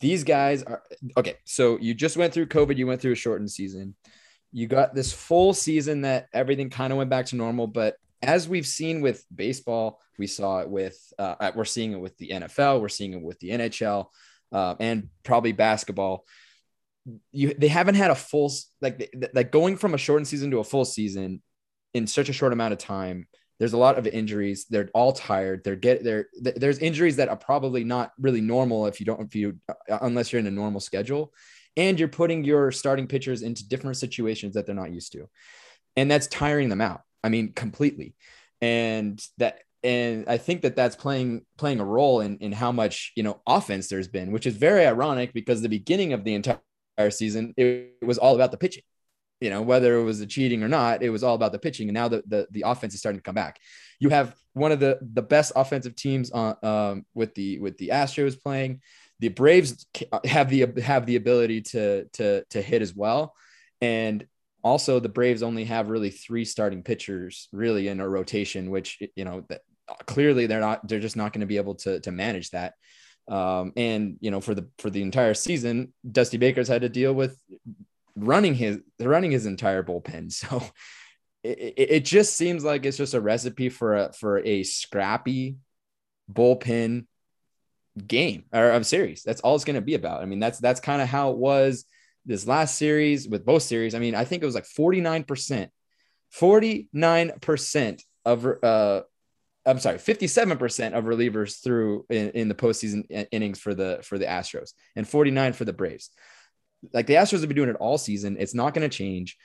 [0.00, 0.82] these guys are
[1.16, 1.36] okay.
[1.44, 3.94] So you just went through COVID, you went through a shortened season.
[4.52, 8.48] You got this full season that everything kind of went back to normal, but as
[8.48, 12.80] we've seen with baseball, we saw it with uh, we're seeing it with the NFL,
[12.80, 14.06] we're seeing it with the NHL,
[14.52, 16.24] uh, and probably basketball
[17.32, 20.64] you they haven't had a full like like going from a shortened season to a
[20.64, 21.42] full season
[21.94, 23.26] in such a short amount of time
[23.58, 24.66] there's a lot of injuries.
[24.68, 25.64] They're all tired.
[25.64, 29.34] They're get there there's injuries that are probably not really normal if you don't if
[29.34, 31.32] you uh, unless you're in a normal schedule.
[31.76, 35.28] And you're putting your starting pitchers into different situations that they're not used to.
[35.94, 37.02] And that's tiring them out.
[37.24, 38.14] I mean completely.
[38.60, 43.12] And that and I think that that's playing playing a role in in how much
[43.16, 46.60] you know offense there's been, which is very ironic because the beginning of the entire
[46.96, 48.82] entire season, it, was all about the pitching.
[49.40, 51.88] you know, whether it was the cheating or not, it was all about the pitching.
[51.88, 53.60] And now the, the, the offense is starting to come back.
[54.00, 57.88] You have one of the, the best offensive teams on um, with the, with the
[57.88, 58.80] Astros playing.
[59.20, 59.86] The Braves
[60.24, 63.34] have the, have the ability to, to, to hit as well.
[63.80, 64.26] And
[64.62, 69.24] also the Braves only have really three starting pitchers really in a rotation, which, you
[69.24, 69.60] know, that
[70.06, 72.74] clearly they're not, they're just not going to be able to, to manage that.
[73.28, 77.12] Um, and you know, for the for the entire season, Dusty Baker's had to deal
[77.12, 77.38] with
[78.16, 80.32] running his running his entire bullpen.
[80.32, 80.62] So
[81.42, 85.56] it, it just seems like it's just a recipe for a for a scrappy
[86.32, 87.06] bullpen
[88.04, 89.22] game or of series.
[89.22, 90.22] That's all it's going to be about.
[90.22, 91.84] I mean, that's that's kind of how it was
[92.24, 93.94] this last series with both series.
[93.94, 95.68] I mean, I think it was like 49%,
[96.34, 99.02] 49% of uh
[99.66, 104.26] I'm sorry, 57% of relievers through in, in the postseason innings for the for the
[104.26, 106.10] Astros and 49 for the Braves
[106.92, 108.36] like the Astros have been doing it all season.
[108.38, 109.36] It's not going to change.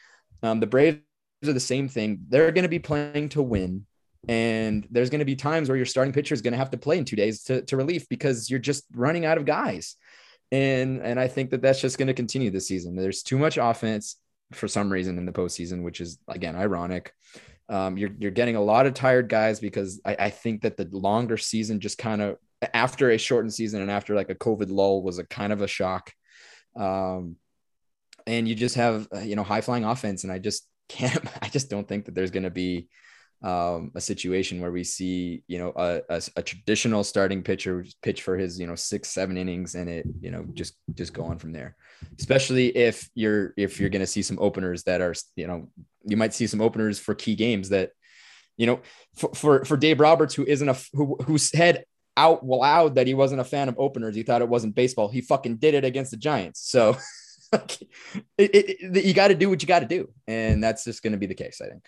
[0.44, 1.00] Um, the Braves
[1.46, 2.26] are the same thing.
[2.30, 3.86] They're going to be playing to win.
[4.28, 6.78] And there's going to be times where your starting pitcher is going to have to
[6.78, 9.96] play in two days to, to relief because you're just running out of guys.
[10.52, 12.96] And, and I think that that's just going to continue this season.
[12.96, 14.18] There's too much offense
[14.52, 17.14] for some reason in the postseason, which is again ironic.
[17.72, 20.86] Um, you're, you're getting a lot of tired guys because I, I think that the
[20.92, 22.38] longer season just kind of
[22.74, 25.68] after a shortened season and after like a COVID lull was a kind of a
[25.68, 26.12] shock.
[26.76, 27.38] Um,
[28.28, 30.24] and you just have, uh, you know, high flying offense.
[30.24, 32.90] And I just can't, I just don't think that there's going to be
[33.42, 38.22] um, a situation where we see, you know, a, a, a, traditional starting pitcher pitch
[38.22, 41.40] for his, you know, six, seven innings and it, you know, just, just go on
[41.40, 41.76] from there,
[42.20, 45.70] especially if you're, if you're going to see some openers that are, you know,
[46.04, 47.92] you might see some openers for key games that,
[48.58, 48.82] you know,
[49.16, 51.86] for, for, for Dave Roberts, who isn't a, who, whose head
[52.18, 54.16] out loud that he wasn't a fan of openers.
[54.16, 55.08] He thought it wasn't baseball.
[55.08, 56.62] He fucking did it against the Giants.
[56.70, 56.98] So
[57.54, 57.88] it,
[58.38, 60.10] it, it, you got to do what you got to do.
[60.28, 61.84] And that's just going to be the case, I think.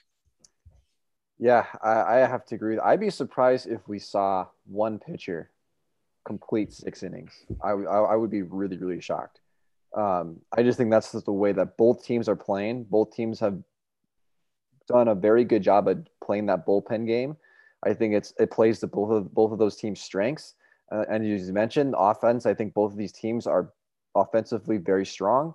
[1.40, 2.80] Yeah, I, I have to agree.
[2.80, 5.50] I'd be surprised if we saw one pitcher
[6.26, 7.34] complete six innings.
[7.62, 9.40] I, I, I would be really, really shocked.
[9.96, 12.86] Um, I just think that's just the way that both teams are playing.
[12.86, 13.62] Both teams have
[14.88, 17.38] done a very good job at playing that bullpen game.
[17.86, 20.56] I think it's it plays to both of both of those teams' strengths.
[20.92, 22.46] Uh, and as you mentioned, offense.
[22.46, 23.72] I think both of these teams are
[24.16, 25.54] offensively very strong.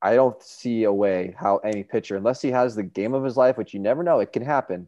[0.00, 3.36] I don't see a way how any pitcher, unless he has the game of his
[3.36, 4.86] life, which you never know, it can happen.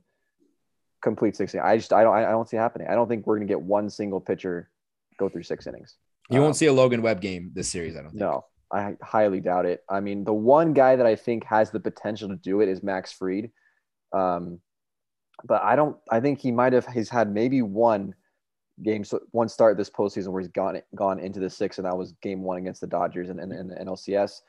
[1.03, 1.67] Complete six innings.
[1.67, 2.89] I just I don't I don't see it happening.
[2.89, 4.71] I don't think we're gonna get one single pitcher
[5.19, 5.97] go through six innings.
[6.29, 7.97] You um, won't see a Logan Webb game this series.
[7.97, 8.11] I don't.
[8.11, 8.21] Think.
[8.21, 9.85] No, I highly doubt it.
[9.89, 12.83] I mean, the one guy that I think has the potential to do it is
[12.83, 13.51] Max Fried.
[14.13, 14.61] Um,
[15.45, 15.97] but I don't.
[16.11, 16.87] I think he might have.
[16.87, 18.15] He's had maybe one
[18.83, 21.97] game, so one start this postseason where he's gone gone into the six, and that
[21.97, 24.41] was game one against the Dodgers and, and, and the NLCS.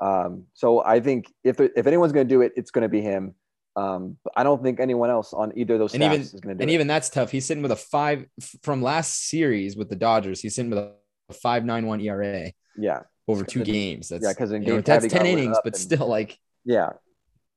[0.00, 3.00] Um, so I think if if anyone's going to do it, it's going to be
[3.00, 3.34] him.
[3.76, 6.40] Um, but I don't think anyone else on either of those and even, is going
[6.40, 6.64] to do And it.
[6.64, 7.30] And even that's tough.
[7.30, 8.26] He's sitting with a five
[8.62, 10.40] from last series with the Dodgers.
[10.40, 12.52] He's sitting with a five nine one ERA.
[12.76, 14.08] Yeah, over two games.
[14.08, 16.90] That's yeah, because in game know, that's ten innings, but and, still like yeah,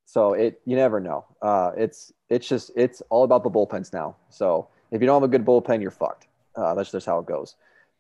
[0.06, 1.26] so it you never know.
[1.42, 4.18] Uh, it's it's just it's all about the bullpens now.
[4.30, 6.28] So if you don't have a good bullpen, you're fucked.
[6.56, 7.56] Uh, that's just how it goes.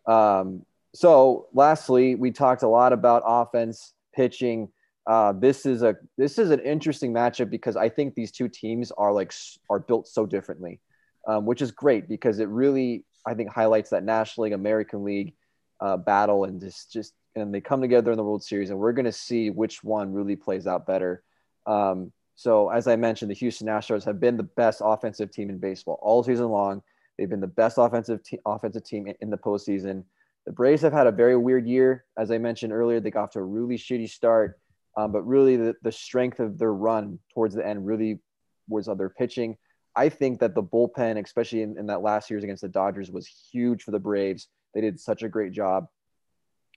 [0.06, 4.70] Um, so lastly, we talked a lot about offense, pitching.
[5.08, 8.92] Uh, this is a this is an interesting matchup because I think these two teams
[8.92, 9.34] are like
[9.70, 10.80] are built so differently,
[11.28, 15.34] um, which is great because it really I think highlights that National League, American League
[15.80, 18.94] uh, battle, and just just and they come together in the World Series, and we're
[18.94, 21.24] going to see which one really plays out better.
[21.66, 25.58] Um, so as I mentioned, the Houston Astros have been the best offensive team in
[25.58, 26.82] baseball all season long.
[27.18, 30.04] They've been the best offensive te- offensive team in, the postseason.
[30.46, 33.00] The Braves have had a very weird year, as I mentioned earlier.
[33.00, 34.60] They got off to a really shitty start,
[34.98, 38.20] um, but really the, the strength of their run towards the end really
[38.68, 39.58] was on their pitching.
[39.96, 43.28] I think that the bullpen, especially in, in that last series against the Dodgers, was
[43.28, 44.48] huge for the Braves.
[44.74, 45.88] They did such a great job.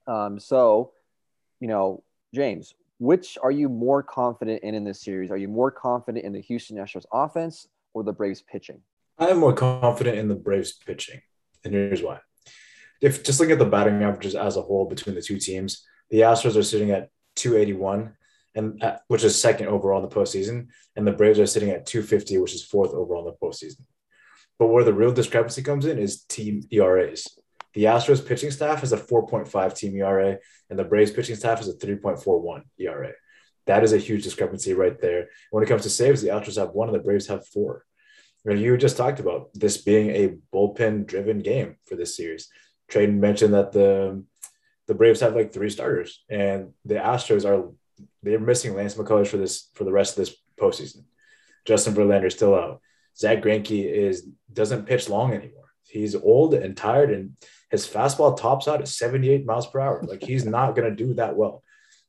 [0.07, 0.93] Um, so,
[1.61, 2.03] you know,
[2.35, 5.31] James, which are you more confident in in this series?
[5.31, 8.81] Are you more confident in the Houston Astros offense or the Braves pitching?
[9.19, 11.21] I am more confident in the Braves pitching,
[11.64, 12.21] and here's why.
[13.01, 16.21] If just looking at the batting averages as a whole between the two teams, the
[16.21, 18.14] Astros are sitting at 281,
[18.55, 21.87] and at, which is second overall in the postseason, and the Braves are sitting at
[21.87, 23.83] 250, which is fourth overall in the postseason.
[24.59, 27.27] But where the real discrepancy comes in is team ERAs.
[27.74, 30.38] The Astros pitching staff has a 4.5 team ERA,
[30.70, 33.12] and the Braves pitching staff has a 3.41 ERA.
[33.66, 35.28] That is a huge discrepancy right there.
[35.50, 37.84] When it comes to saves, the Astros have one and the Braves have four.
[38.44, 42.48] And you just talked about this being a bullpen driven game for this series.
[42.88, 44.22] Trey mentioned that the
[44.87, 47.72] the Braves have like three starters, and the Astros are
[48.22, 51.04] they're missing Lance McCullers for this for the rest of this postseason.
[51.64, 52.82] Justin Verlander is still out.
[53.16, 55.63] Zack Greinke is doesn't pitch long anymore.
[55.94, 57.37] He's old and tired, and
[57.70, 60.02] his fastball tops out at 78 miles per hour.
[60.02, 61.62] Like he's not going to do that well.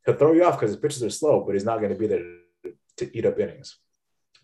[0.05, 2.07] He'll throw you off because his pitches are slow, but he's not going to be
[2.07, 2.23] there
[2.97, 3.77] to, eat up innings.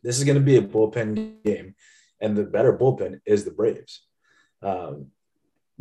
[0.04, 1.76] This is going to be a bullpen game,
[2.20, 4.06] and the better bullpen is the Braves.
[4.62, 5.08] Um,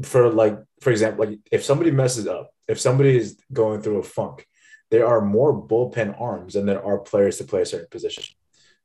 [0.03, 4.03] for like, for example, like if somebody messes up, if somebody is going through a
[4.03, 4.47] funk,
[4.91, 8.25] there are more bullpen arms than there are players to play a certain position.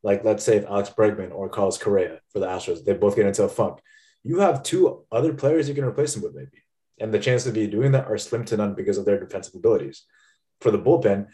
[0.04, 3.26] Like, let's say if Alex Bregman or Carlos Correa for the Astros, they both get
[3.26, 3.80] into a funk.
[4.26, 6.64] You have two other players you can replace them with, maybe.
[7.00, 9.54] And the chances of you doing that are slim to none because of their defensive
[9.54, 10.04] abilities.
[10.62, 11.28] For the bullpen,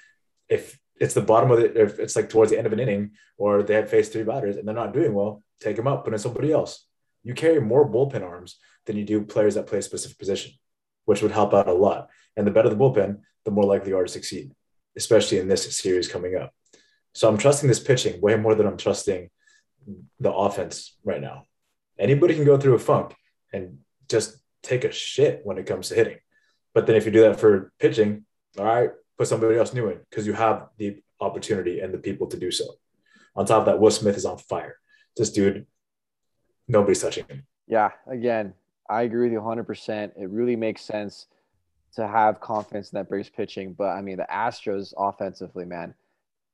[0.49, 3.11] if it's the bottom of it, if it's like towards the end of an inning
[3.37, 6.13] or they have faced three batters and they're not doing well, take them out, put
[6.13, 6.85] in somebody else.
[7.23, 10.51] You carry more bullpen arms than you do players that play a specific position,
[11.05, 12.09] which would help out a lot.
[12.35, 14.51] And the better the bullpen, the more likely you are to succeed,
[14.97, 16.53] especially in this series coming up.
[17.13, 19.29] So I'm trusting this pitching way more than I'm trusting
[20.19, 21.45] the offense right now.
[21.99, 23.15] Anybody can go through a funk
[23.53, 26.17] and just take a shit when it comes to hitting.
[26.73, 28.25] But then if you do that for pitching,
[28.57, 32.27] all right, put somebody else new in because you have the opportunity and the people
[32.27, 32.65] to do so.
[33.35, 34.77] On top of that, Will Smith is on fire.
[35.15, 35.65] This dude,
[36.67, 37.43] nobody's touching him.
[37.67, 38.53] Yeah, again,
[38.89, 40.11] I agree with you 100%.
[40.17, 41.27] It really makes sense
[41.95, 43.73] to have confidence in that Braves pitching.
[43.73, 45.93] But I mean, the Astros offensively, man,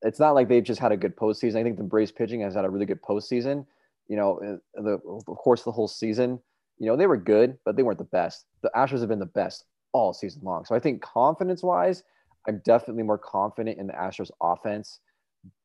[0.02, 1.58] it's not like they've just had a good postseason.
[1.58, 3.66] I think the Braves pitching has had a really good postseason.
[4.08, 6.40] You know, the, of course, the whole season,
[6.80, 8.46] you know, they were good, but they weren't the best.
[8.62, 10.66] The Astros have been the best all season long.
[10.66, 12.04] So I think confidence wise,
[12.48, 15.00] I'm definitely more confident in the Astros offense.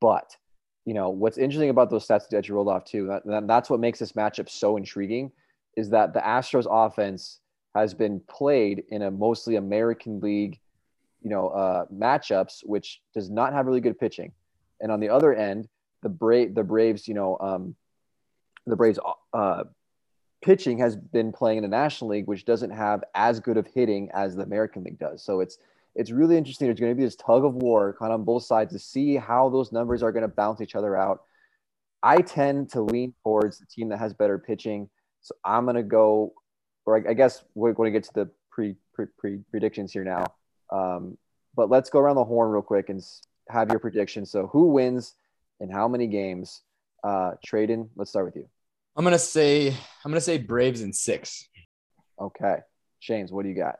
[0.00, 0.36] But,
[0.84, 3.80] you know, what's interesting about those stats that you rolled off too, that, that's what
[3.80, 5.30] makes this matchup so intriguing
[5.76, 7.40] is that the Astros offense
[7.74, 10.58] has been played in a mostly American League,
[11.22, 14.32] you know, uh, matchups, which does not have really good pitching.
[14.80, 15.68] And on the other end,
[16.02, 17.74] the Brave, the Braves, you know, um,
[18.66, 18.98] the Braves
[19.32, 19.64] uh,
[20.42, 24.10] pitching has been playing in the National League, which doesn't have as good of hitting
[24.12, 25.22] as the American League does.
[25.24, 25.58] So it's
[25.94, 26.66] it's really interesting.
[26.66, 29.16] There's going to be this tug of war kind of on both sides to see
[29.16, 31.22] how those numbers are going to bounce each other out.
[32.02, 34.88] I tend to lean towards the team that has better pitching.
[35.20, 36.32] So I'm going to go,
[36.86, 40.24] or I, guess we're going to get to the pre, pre, pre predictions here now.
[40.70, 41.18] Um,
[41.54, 43.02] but let's go around the horn real quick and
[43.48, 44.30] have your predictions.
[44.30, 45.14] So who wins
[45.60, 46.62] and how many games?
[47.04, 48.48] Uh, Tradon, let's start with you.
[48.96, 51.48] I'm gonna say I'm gonna say Braves in six.
[52.20, 52.58] Okay,
[53.00, 53.76] James, what do you got?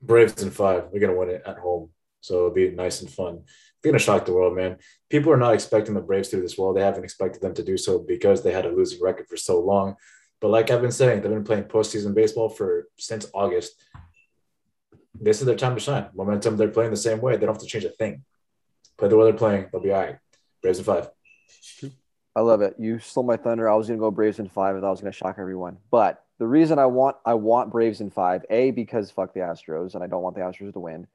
[0.00, 0.84] Braves in five.
[0.92, 3.42] We're gonna win it at home, so it'll be nice and fun.
[3.82, 4.78] They're gonna shock the world, man.
[5.10, 6.72] People are not expecting the Braves to do this well.
[6.72, 9.60] They haven't expected them to do so because they had a losing record for so
[9.60, 9.96] long.
[10.40, 13.72] But like I've been saying, they've been playing postseason baseball for since August.
[15.18, 16.08] This is their time to shine.
[16.14, 16.56] Momentum.
[16.56, 17.36] They're playing the same way.
[17.36, 18.24] They don't have to change a thing.
[18.98, 19.66] Play the way they're playing.
[19.70, 20.16] They'll be all right.
[20.62, 21.08] Braves in five.
[22.36, 22.74] I love it.
[22.78, 23.68] You stole my thunder.
[23.68, 25.78] I was going to go Braves in five, and I was going to shock everyone.
[25.90, 29.94] But the reason I want I want Braves in five, a because fuck the Astros,
[29.94, 31.06] and I don't want the Astros to win.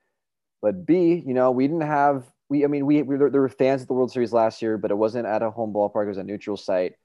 [0.64, 2.64] But B, you know, we didn't have we.
[2.64, 4.98] I mean, we, we there were fans at the World Series last year, but it
[4.98, 6.06] wasn't at a home ballpark.
[6.06, 6.96] It was a neutral site.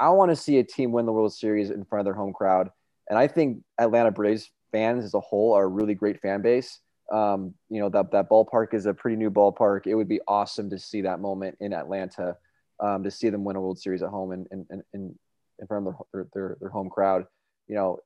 [0.00, 2.32] I want to see a team win the World Series in front of their home
[2.32, 2.70] crowd,
[3.10, 6.78] and I think Atlanta Braves fans as a whole are a really great fan base.
[7.12, 9.88] Um, you know that that ballpark is a pretty new ballpark.
[9.88, 12.36] It would be awesome to see that moment in Atlanta
[12.80, 15.18] um, to see them win a World Series at home and in, in, in,
[15.58, 17.26] in front of their, their, their home crowd.
[17.68, 17.98] You know,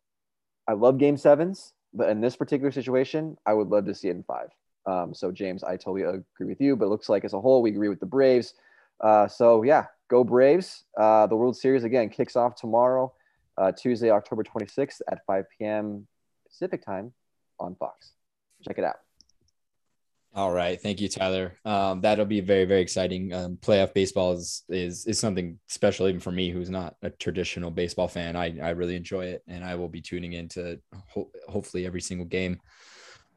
[0.68, 4.12] I love game sevens, but in this particular situation, I would love to see it
[4.12, 4.48] in five.
[4.87, 7.62] Um, so, James, I totally agree with you, but it looks like as a whole,
[7.62, 8.54] we agree with the Braves.
[9.00, 10.85] Uh, so, yeah, go Braves.
[10.96, 13.12] Uh, the World Series, again, kicks off tomorrow,
[13.57, 16.07] uh, Tuesday, October 26th at 5 p.m.
[16.46, 17.12] Pacific time
[17.61, 18.12] on Fox.
[18.62, 18.96] Check it out.
[20.35, 21.55] All right, thank you, Tyler.
[21.64, 23.33] Um, that'll be very, very exciting.
[23.33, 27.71] Um, playoff baseball is, is is something special, even for me, who's not a traditional
[27.71, 28.37] baseball fan.
[28.37, 32.27] I I really enjoy it, and I will be tuning into ho- hopefully every single
[32.27, 32.61] game.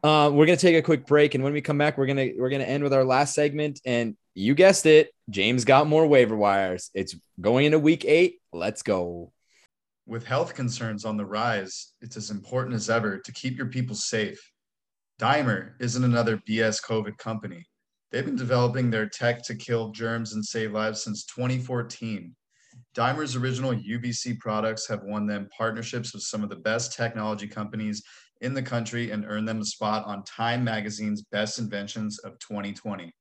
[0.04, 2.50] Uh, we're gonna take a quick break, and when we come back, we're gonna we're
[2.50, 3.80] gonna end with our last segment.
[3.86, 6.92] And you guessed it, James got more waiver wires.
[6.94, 8.42] It's going into week eight.
[8.52, 9.32] Let's go.
[10.08, 13.96] With health concerns on the rise, it's as important as ever to keep your people
[13.96, 14.51] safe.
[15.22, 17.64] Dimer isn't another BS COVID company.
[18.12, 22.36] They've been developing their tech to kill germs and save lives since 2014.
[22.98, 28.02] Dimer's original UVC products have won them partnerships with some of the best technology companies
[28.42, 33.14] in the country and earned them a spot on Time Magazine's Best Inventions of 2020.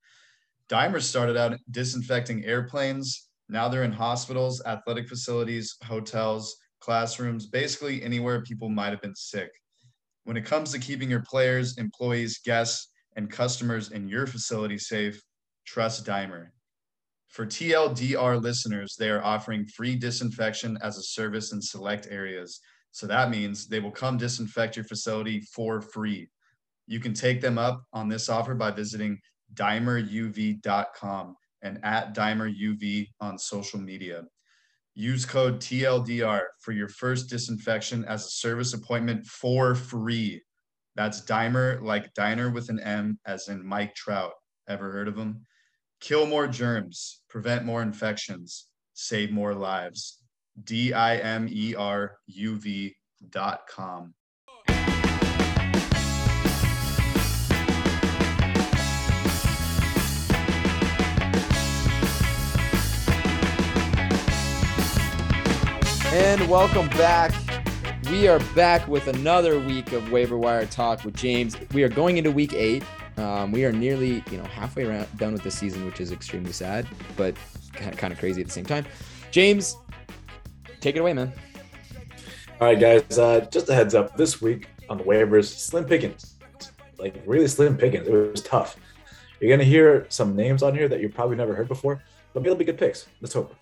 [0.70, 3.28] Dimer started out disinfecting airplanes.
[3.51, 9.51] Now they're in hospitals, athletic facilities, hotels, classrooms, basically anywhere people might have been sick.
[10.24, 15.20] When it comes to keeping your players, employees, guests, and customers in your facility safe,
[15.66, 16.48] trust Dimer.
[17.28, 22.60] For TLDR listeners, they are offering free disinfection as a service in select areas.
[22.90, 26.28] So that means they will come disinfect your facility for free.
[26.86, 29.20] You can take them up on this offer by visiting
[29.54, 34.24] dimeruv.com and at dimeruv on social media.
[34.95, 40.43] Use code TLDR for your first disinfection as a service appointment for free.
[40.97, 44.32] That's Dimer, like diner with an M, as in Mike Trout.
[44.68, 45.47] Ever heard of him?
[46.01, 50.22] Kill more germs, prevent more infections, save more lives.
[50.64, 52.95] D I M E R U V
[53.30, 54.14] dot com.
[66.12, 67.32] And welcome back.
[68.11, 71.56] We are back with another week of waiver wire talk with James.
[71.72, 72.82] We are going into week eight.
[73.16, 76.50] Um, we are nearly, you know, halfway around done with the season, which is extremely
[76.50, 77.36] sad, but
[77.74, 78.86] kind of crazy at the same time.
[79.30, 79.76] James,
[80.80, 81.32] take it away, man.
[82.61, 83.16] All right, guys.
[83.16, 84.16] Uh, just a heads up.
[84.16, 86.34] This week on the waivers, slim pickings,
[86.98, 88.08] like really slim pickings.
[88.08, 88.76] It was tough.
[89.38, 92.02] You're gonna hear some names on here that you probably never heard before,
[92.34, 93.06] but it'll be good picks.
[93.20, 93.54] Let's hope.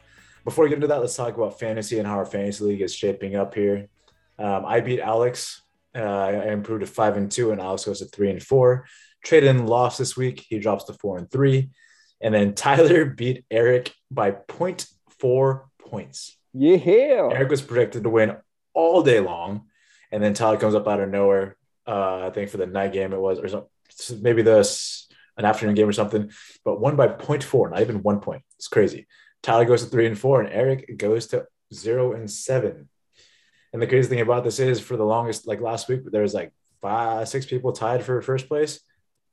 [0.49, 2.95] Before we get into that, let's talk about fantasy and how our fantasy league is
[2.95, 3.91] shaping up here.
[4.39, 5.61] Um, I beat Alex.
[5.95, 8.87] Uh, I improved to five and two, and Alex goes to three and four.
[9.23, 10.47] Traded in lost this week.
[10.49, 11.69] He drops to four and three.
[12.23, 16.39] And then Tyler beat Eric by 0.4 points.
[16.55, 17.29] Yeah.
[17.31, 18.35] Eric was predicted to win
[18.73, 19.67] all day long.
[20.11, 21.59] And then Tyler comes up out of nowhere.
[21.87, 23.67] Uh, I think for the night game it was, or some,
[24.23, 26.31] maybe this an afternoon game or something,
[26.65, 28.45] but won by 0.4, not even one point.
[28.57, 29.07] It's crazy.
[29.43, 32.89] Tyler goes to three and four, and Eric goes to zero and seven.
[33.73, 36.35] And the crazy thing about this is, for the longest, like last week, there was
[36.35, 38.81] like five, six people tied for first place,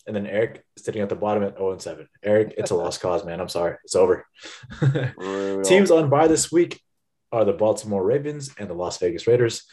[0.07, 2.07] and then Eric sitting at the bottom at zero and seven.
[2.23, 3.39] Eric, it's a lost cause, man.
[3.39, 4.25] I'm sorry, it's over.
[5.63, 6.81] Teams on bye this week
[7.31, 9.63] are the Baltimore Ravens and the Las Vegas Raiders.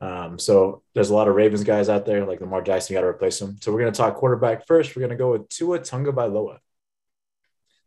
[0.00, 2.94] Um, so there's a lot of Ravens guys out there, like Lamar Jackson.
[2.94, 3.56] You got to replace him.
[3.60, 4.94] So we're going to talk quarterback first.
[4.94, 6.58] We're going to go with Tua Tagovailoa.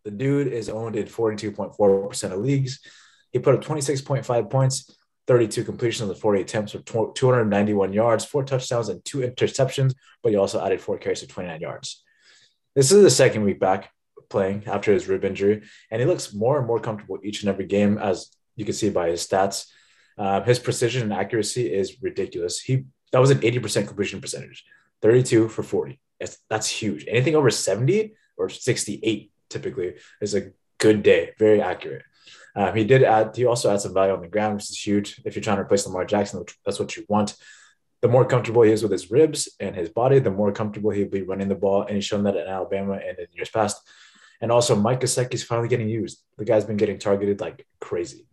[0.04, 2.80] The dude is owned in 42.4% of leagues.
[3.32, 4.95] He put up 26.5 points,
[5.28, 6.80] 32 completions of 48 attempts for
[7.14, 11.62] 291 yards, four touchdowns, and two interceptions, but he also added four carries to 29
[11.62, 12.04] yards.
[12.76, 13.91] This is the second week back
[14.30, 17.66] playing after his rib injury, and he looks more and more comfortable each and every
[17.66, 19.68] game, as you can see by his stats.
[20.18, 22.60] Uh, his precision and accuracy is ridiculous.
[22.60, 24.64] He that was an 80% completion percentage,
[25.02, 25.99] 32 for 40.
[26.20, 27.06] That's, that's huge.
[27.08, 32.04] Anything over 70 or 68 typically is a good day, very accurate.
[32.56, 35.22] Um, he did add, he also adds some value on the ground, which is huge.
[35.24, 37.36] If you're trying to replace Lamar Jackson, that's what you want.
[38.02, 41.08] The more comfortable he is with his ribs and his body, the more comfortable he'll
[41.08, 41.84] be running the ball.
[41.84, 43.80] And he's shown that in Alabama and in years past.
[44.41, 46.24] And also, Mike Gesicki is finally getting used.
[46.38, 48.28] The guy's been getting targeted like crazy.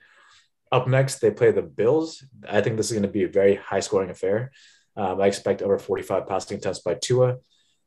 [0.72, 2.24] Up next, they play the Bills.
[2.48, 4.52] I think this is going to be a very high scoring affair.
[4.96, 7.36] Um, I expect over 45 passing attempts by Tua.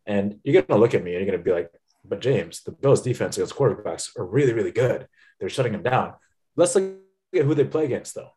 [0.05, 1.71] And you're going to look at me and you're going to be like,
[2.03, 5.07] but James, the Bills defense against quarterbacks are really, really good.
[5.39, 6.13] They're shutting them down.
[6.55, 6.95] Let's look
[7.35, 8.31] at who they play against, though.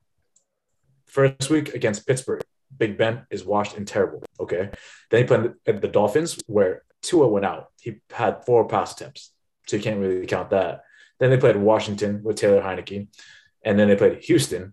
[1.07, 2.43] First week against Pittsburgh,
[2.77, 4.23] Big Ben is washed and terrible.
[4.41, 4.71] Okay.
[5.11, 7.69] Then he played the Dolphins, where Tua went out.
[7.81, 9.33] He had four pass attempts,
[9.67, 10.83] so you can't really count that.
[11.21, 13.09] Then they played Washington with Taylor Heinicke,
[13.65, 14.73] and then they played Houston,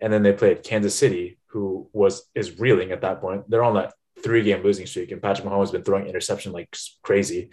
[0.00, 3.48] and then they played Kansas City, who was is reeling at that point.
[3.50, 6.74] They're on that three game losing streak, and Patrick Mahomes has been throwing interception like
[7.02, 7.50] crazy.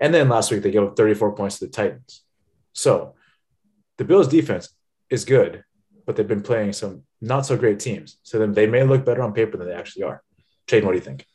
[0.00, 2.22] And then last week they gave up 34 points to the Titans.
[2.72, 3.14] So
[3.98, 4.70] the Bills defense
[5.10, 5.64] is good,
[6.06, 8.18] but they've been playing some not so great teams.
[8.22, 10.22] So then they may look better on paper than they actually are.
[10.66, 11.26] Chayden, what do you think?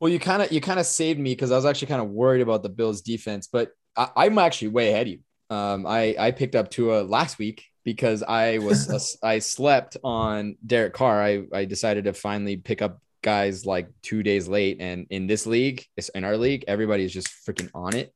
[0.00, 2.10] Well, you kind of you kind of saved me because I was actually kind of
[2.10, 5.18] worried about the Bills defense, but I, am actually way ahead of you.
[5.50, 10.94] Um, I I picked up Tua last week because I was I slept on Derek
[10.94, 11.22] Carr.
[11.22, 15.46] I I decided to finally pick up guys like two days late, and in this
[15.46, 18.14] league, in our league, everybody is just freaking on it.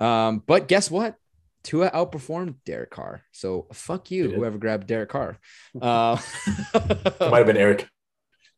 [0.00, 1.14] Um, but guess what?
[1.62, 3.22] Tua outperformed Derek Carr.
[3.32, 5.38] So fuck you, whoever grabbed Derek Carr.
[5.80, 6.16] Uh,
[7.20, 7.88] might have been Eric.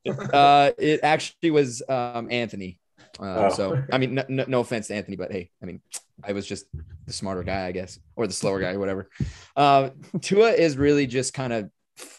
[0.33, 2.79] uh, it actually was um, Anthony.
[3.19, 3.55] Uh, oh.
[3.55, 5.81] So I mean, no, no, offense to Anthony, but hey, I mean,
[6.23, 6.67] I was just
[7.07, 9.09] the smarter guy, I guess, or the slower guy, whatever.
[9.57, 9.91] Uh,
[10.21, 11.71] Tua is really just kind of,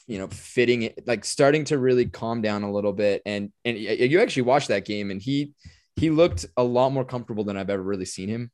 [0.07, 3.21] you know, fitting it, like starting to really calm down a little bit.
[3.25, 5.53] And and you actually watched that game, and he
[5.95, 8.51] he looked a lot more comfortable than I've ever really seen him.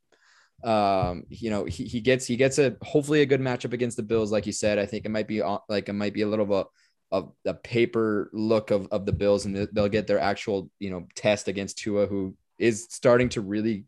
[0.64, 4.02] Um, you know, he, he gets he gets a hopefully a good matchup against the
[4.02, 4.78] Bills, like you said.
[4.78, 6.66] I think it might be like it might be a little bit
[7.12, 11.06] of a paper look of, of the Bills, and they'll get their actual you know
[11.14, 13.84] test against Tua, who is starting to really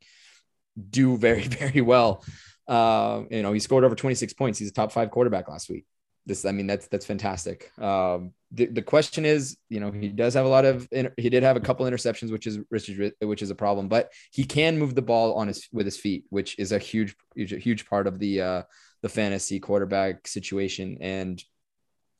[0.91, 2.25] do very, very well.
[2.67, 4.59] Uh, you know, he scored over 26 points.
[4.59, 5.87] He's a top five quarterback last week.
[6.29, 7.73] This, I mean, that's that's fantastic.
[7.81, 11.43] Um, the, the question is, you know, he does have a lot of he did
[11.43, 15.01] have a couple interceptions, which is which is a problem, but he can move the
[15.01, 18.43] ball on his with his feet, which is a huge huge, huge part of the
[18.43, 18.63] uh,
[19.01, 20.99] the fantasy quarterback situation.
[21.01, 21.43] And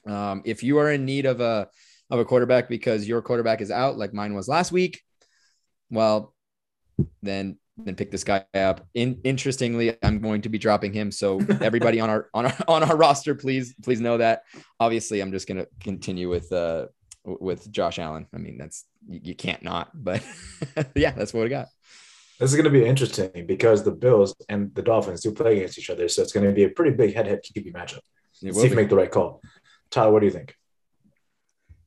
[0.07, 1.69] um, if you are in need of a
[2.09, 5.03] of a quarterback because your quarterback is out, like mine was last week,
[5.91, 6.35] well,
[7.23, 8.87] then then pick this guy up.
[8.95, 11.11] In interestingly, I'm going to be dropping him.
[11.11, 14.43] So everybody on our on our on our roster, please please know that.
[14.81, 16.87] Obviously, I'm just going to continue with uh
[17.25, 18.27] with Josh Allen.
[18.35, 19.91] I mean, that's you, you can't not.
[19.95, 20.23] But
[20.95, 21.69] yeah, that's what we got.
[22.39, 25.79] This is going to be interesting because the Bills and the Dolphins do play against
[25.79, 28.01] each other, so it's going to be a pretty big head-head QB matchup.
[28.33, 29.43] See if you make the right call.
[29.91, 30.55] Tyler, what do you think?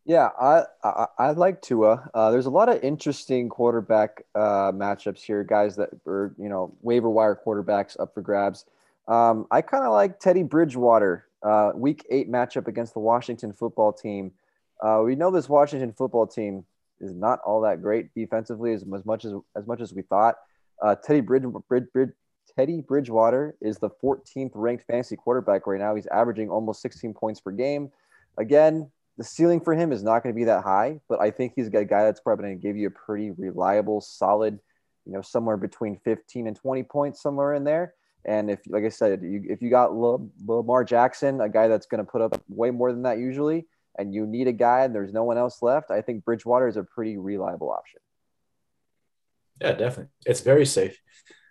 [0.06, 2.10] Yeah, I I, I like Tua.
[2.14, 6.74] Uh, there's a lot of interesting quarterback uh, matchups here, guys that are you know
[6.82, 8.66] waiver wire quarterbacks up for grabs.
[9.08, 11.26] Um, I kind of like Teddy Bridgewater.
[11.44, 14.32] Uh, week eight matchup against the Washington football team.
[14.80, 16.66] Uh, we know this Washington football team
[17.00, 20.36] is not all that great defensively as, as much as as much as we thought.
[20.82, 22.10] Uh, Teddy Bridge, Bridge, Bridge
[22.56, 25.96] Teddy Bridgewater is the 14th ranked fantasy quarterback right now.
[25.96, 27.92] He's averaging almost 16 points per game.
[28.38, 28.90] Again,
[29.22, 31.68] the ceiling for him is not going to be that high, but I think he's
[31.68, 34.58] a guy that's probably going to give you a pretty reliable, solid,
[35.06, 37.94] you know, somewhere between 15 and 20 points, somewhere in there.
[38.26, 42.04] And if, like I said, you, if you got Lamar Jackson, a guy that's going
[42.04, 45.14] to put up way more than that usually, and you need a guy and there's
[45.14, 48.00] no one else left, I think Bridgewater is a pretty reliable option.
[49.62, 50.12] Yeah, definitely.
[50.26, 51.00] It's very safe.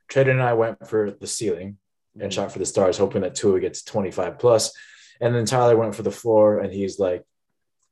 [0.08, 1.78] Trader and I went for the ceiling
[2.14, 2.30] and mm-hmm.
[2.30, 4.72] shot for the stars, hoping that Tua gets 25 plus.
[5.20, 7.22] And then Tyler went for the floor and he's like,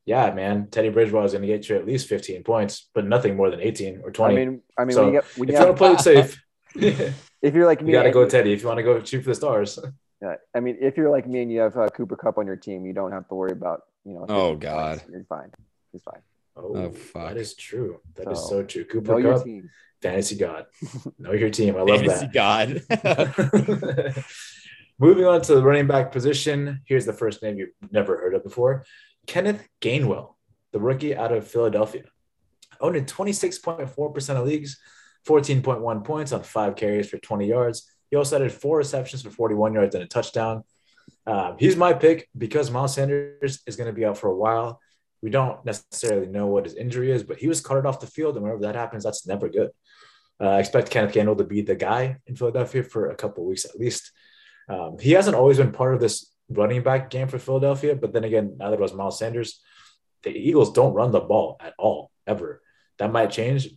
[0.09, 3.37] yeah, man, Teddy Bridgewater is going to get you at least 15 points, but nothing
[3.37, 4.35] more than 18 or 20.
[4.35, 6.01] I mean, I mean, so when you, get, when if you, want to play it
[6.01, 6.43] safe,
[7.43, 8.55] if you're like me, you got to go Teddy.
[8.55, 9.79] If you want to go shoot for the stars.
[10.21, 12.57] Yeah, I mean, if you're like me and you have uh, Cooper Kupp on your
[12.57, 14.27] team, you don't have to worry about you know.
[14.29, 15.13] Oh God, points.
[15.13, 15.53] you're fine.
[15.93, 16.23] He's fine.
[16.57, 17.29] Oh, oh fuck.
[17.29, 18.01] that is true.
[18.17, 18.85] That so, is so true.
[18.85, 19.47] Cooper Kupp,
[20.03, 20.67] fantasy god.
[21.21, 21.77] know your team.
[21.77, 24.13] I love fantasy that.
[24.17, 24.25] God.
[24.99, 26.81] Moving on to the running back position.
[26.85, 28.85] Here's the first name you've never heard of before.
[29.29, 30.35] Kenneth Gainwell,
[30.72, 32.05] the rookie out of Philadelphia,
[32.81, 34.81] owned in 26.4% of leagues,
[35.29, 37.89] 14.1 points on five carries for 20 yards.
[38.11, 40.64] He also had four receptions for 41 yards and a touchdown.
[41.26, 44.81] Um, he's my pick because Miles Sanders is going to be out for a while.
[45.20, 48.37] We don't necessarily know what his injury is, but he was carted off the field.
[48.37, 49.70] And whenever that happens, that's never good.
[50.41, 53.66] Uh, I expect Kenneth Gainwell to be the guy in Philadelphia for a couple weeks
[53.66, 54.11] at least.
[54.70, 57.95] Um, he hasn't always been part of this running back game for Philadelphia.
[57.95, 59.61] But then again, now that was Miles Sanders,
[60.23, 62.63] the Eagles don't run the ball at all, ever.
[62.99, 63.69] That might change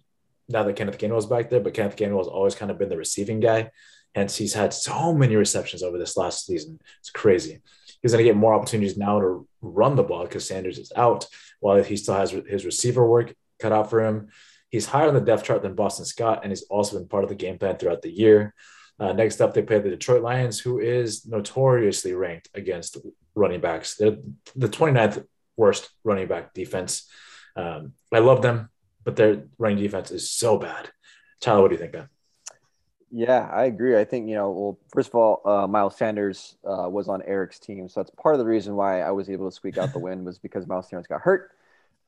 [0.50, 2.90] now that Kenneth Gainwell is back there, but Kenneth Gainwell has always kind of been
[2.90, 3.72] the receiving guy.
[4.16, 6.80] Hence, he's had so many receptions over this last season.
[7.00, 7.62] It's crazy.
[8.02, 11.28] He's going to get more opportunities now to run the ball because Sanders is out,
[11.60, 14.30] while he still has his receiver work cut out for him.
[14.70, 17.30] He's higher on the depth chart than Boston Scott, and he's also been part of
[17.30, 18.54] the game plan throughout the year.
[19.02, 22.98] Uh, next up, they play the Detroit Lions, who is notoriously ranked against
[23.34, 23.96] running backs.
[23.96, 24.18] They're
[24.56, 25.26] the 29th
[25.58, 27.10] worst running back defense.
[27.56, 28.70] Um, I love them,
[29.04, 30.92] but their running defense is so bad.
[31.40, 32.10] Tyler, what do you think, man?
[33.10, 33.98] Yeah, I agree.
[33.98, 37.58] I think, you know, well, first of all, uh, Miles Sanders uh, was on Eric's
[37.58, 37.90] team.
[37.90, 40.24] So that's part of the reason why I was able to squeak out the win
[40.24, 41.50] was because Miles Sanders got hurt.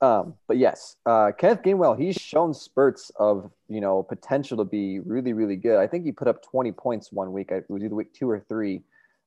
[0.01, 4.99] Um, but yes, uh, Kenneth Gainwell, he's shown spurts of you know potential to be
[4.99, 5.79] really, really good.
[5.79, 7.51] I think he put up 20 points one week.
[7.51, 8.81] It was either week two or three.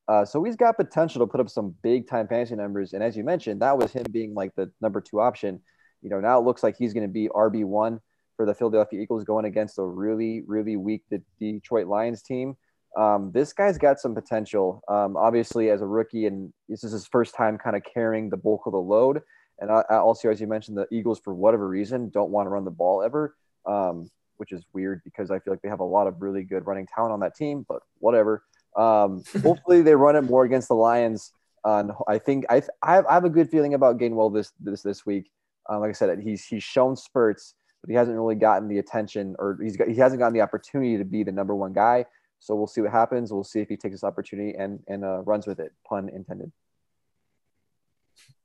[0.08, 2.92] Uh, so he's got potential to put up some big time fantasy numbers.
[2.92, 5.60] And as you mentioned, that was him being like the number two option.
[6.02, 8.00] You know, now it looks like he's going to be RB one
[8.36, 12.56] for the Philadelphia Eagles going against a really, really weak the Detroit Lions team.
[12.96, 14.82] Um, this guy's got some potential.
[14.88, 18.36] Um, obviously, as a rookie, and this is his first time kind of carrying the
[18.36, 19.22] bulk of the load.
[19.58, 22.50] And I, I also, as you mentioned, the Eagles, for whatever reason, don't want to
[22.50, 25.84] run the ball ever, um, which is weird because I feel like they have a
[25.84, 28.44] lot of really good running talent on that team, but whatever.
[28.76, 31.32] Um, hopefully, they run it more against the Lions.
[31.64, 34.82] Uh, I think I, I have, I, have, a good feeling about Gainwell this this
[34.82, 35.30] this week.
[35.68, 39.34] Um, like I said, he's he's shown spurts, but he hasn't really gotten the attention,
[39.38, 42.04] or he's got, he hasn't gotten the opportunity to be the number one guy.
[42.38, 43.32] So we'll see what happens.
[43.32, 45.72] We'll see if he takes this opportunity and and uh, runs with it.
[45.88, 46.52] Pun intended.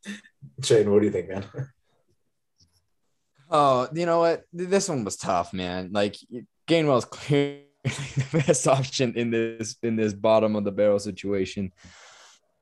[0.63, 1.45] Shane, what do you think, man?
[3.53, 4.45] Oh, you know what?
[4.53, 5.89] This one was tough, man.
[5.91, 6.15] Like
[6.69, 11.73] Gainwell's clearly the best option in this in this bottom of the barrel situation.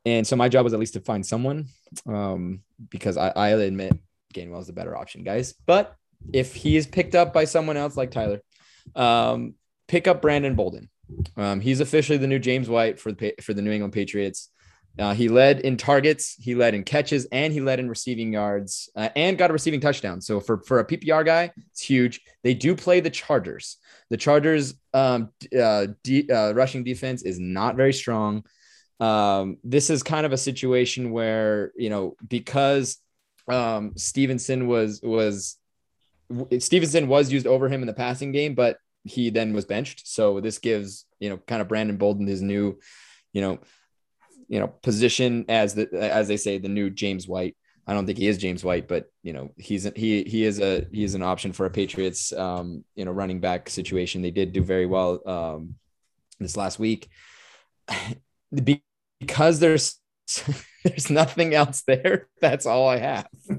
[0.04, 1.68] And so my job was at least to find someone,
[2.08, 4.00] um, because I, I admit
[4.34, 5.54] Gainwell is the better option, guys.
[5.68, 5.96] But
[6.34, 8.42] if he is picked up by someone else like Tyler,
[8.96, 9.54] Um,
[9.88, 10.90] pick up Brandon Bolden.
[11.38, 14.50] Um, he's officially the new James White for the for the New England Patriots.
[15.00, 18.90] Uh, he led in targets, he led in catches, and he led in receiving yards,
[18.98, 20.20] uh, and got a receiving touchdown.
[20.20, 22.20] So for for a PPR guy, it's huge.
[22.44, 23.78] They do play the Chargers.
[24.10, 28.44] The Chargers' um, uh, de- uh, rushing defense is not very strong.
[29.00, 32.98] Um, this is kind of a situation where you know because
[33.48, 35.56] um, Stevenson was was
[36.60, 40.08] Stevenson was used over him in the passing game, but he then was benched.
[40.08, 42.80] So this gives you know kind of Brandon Bolden his new,
[43.32, 43.60] you know,
[44.50, 47.56] you know position as the as they say the new James White.
[47.88, 50.86] I don't think he is James White, but you know he's he he is a
[50.92, 54.22] he is an option for a Patriots um, you know running back situation.
[54.22, 55.76] They did do very well um,
[56.40, 57.10] this last week
[58.54, 60.00] because there's
[60.84, 62.28] there's nothing else there.
[62.42, 63.28] That's all I have.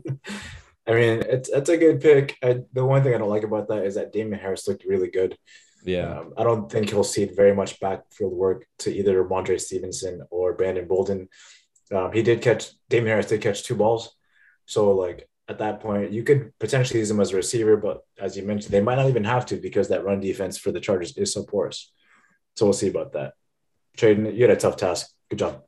[0.87, 2.37] I mean, it's it's a good pick.
[2.43, 5.11] I, the one thing I don't like about that is that Damien Harris looked really
[5.11, 5.37] good.
[5.85, 10.23] Yeah, um, I don't think he'll see very much backfield work to either Rhamondre Stevenson
[10.31, 11.29] or Brandon Bolden.
[11.93, 14.15] Um, he did catch Damien Harris did catch two balls,
[14.67, 18.37] so like at that point you could potentially use him as a receiver, but as
[18.37, 21.17] you mentioned, they might not even have to because that run defense for the Chargers
[21.17, 21.93] is so porous.
[22.57, 23.35] So we'll see about that.
[23.97, 25.11] Traden, you had a tough task.
[25.29, 25.63] Good job.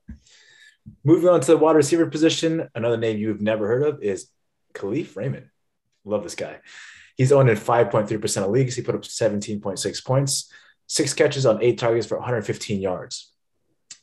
[1.05, 4.29] Moving on to the wide receiver position, another name you've never heard of is
[4.75, 5.49] Kalif Raymond.
[6.05, 6.59] Love this guy.
[7.17, 8.77] He's owned in 5.3% of leagues.
[8.77, 10.53] He put up 17.6 points,
[10.87, 13.33] six catches on eight targets for 115 yards.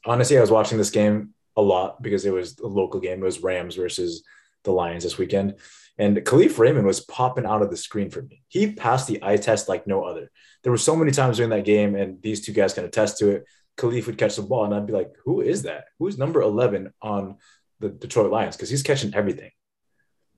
[0.06, 3.22] Honestly, I was watching this game a lot because it was a local game.
[3.22, 4.24] It was Rams versus
[4.64, 5.56] the Lions this weekend.
[5.98, 8.42] And Kalif Raymond was popping out of the screen for me.
[8.48, 10.32] He passed the eye test like no other.
[10.64, 13.30] There were so many times during that game, and these two guys can attest to
[13.32, 13.46] it.
[13.78, 15.86] Kalif would catch the ball, and I'd be like, who is that?
[16.00, 17.38] Who's number 11 on
[17.82, 18.56] the Detroit Lions?
[18.56, 19.52] Because he's catching everything.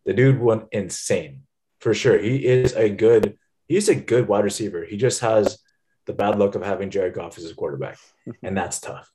[0.06, 1.44] The dude went insane
[1.82, 2.18] for sure.
[2.18, 4.86] He is a good, he's a good wide receiver.
[4.86, 5.60] He just has
[6.06, 7.98] the bad luck of having Jared Goff as his quarterback,
[8.44, 9.12] and that's tough.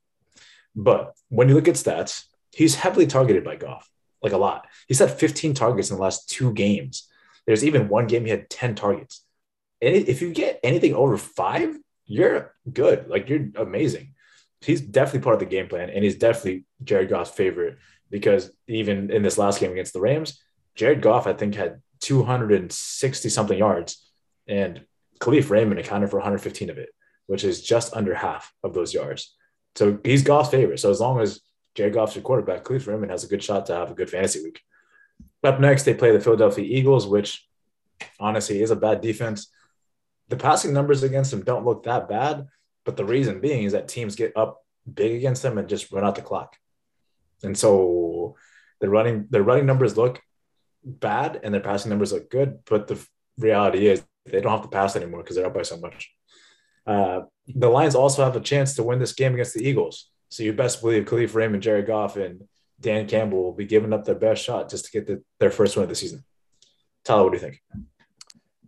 [0.75, 3.89] But when you look at stats, he's heavily targeted by Goff,
[4.23, 4.67] like a lot.
[4.89, 7.09] He's had 15 targets in the last two games.
[7.47, 9.25] There's even one game he had 10 targets.
[9.81, 13.09] And if you get anything over five, you're good.
[13.09, 14.15] Like you're amazing.
[14.61, 17.79] He's definitely part of the game plan, and he's definitely Jared Goff's favorite
[18.11, 20.41] because even in this last game against the Rams,
[20.75, 24.11] Jared Goff, I think, had 260 something yards,
[24.47, 24.85] and
[25.21, 26.91] Kalif Raymond accounted for 115 of it,
[27.27, 29.35] which is just under half of those yards.
[29.75, 30.81] So he's Goff's favorite.
[30.81, 31.41] So as long as
[31.75, 34.43] Jared Goff's your quarterback, Kalif Raymond has a good shot to have a good fantasy
[34.43, 34.61] week.
[35.43, 37.47] Up next, they play the Philadelphia Eagles, which
[38.19, 39.49] honestly is a bad defense.
[40.29, 42.47] The passing numbers against them don't look that bad,
[42.85, 46.05] but the reason being is that teams get up big against them and just run
[46.05, 46.57] out the clock.
[47.43, 48.37] And so
[48.81, 50.21] the running the running numbers look
[50.87, 53.05] bad and their passing numbers look good, but the
[53.39, 56.11] reality is they don't have to pass anymore because they're up by so much.
[56.87, 60.11] Uh, the Lions also have a chance to win this game against the Eagles.
[60.29, 62.43] So you best believe Kalif Raymond, Jerry Goff, and
[62.81, 65.77] Dan Campbell will be giving up their best shot just to get the, their first
[65.77, 66.25] win of the season.
[67.05, 67.63] Tyler, what do you think?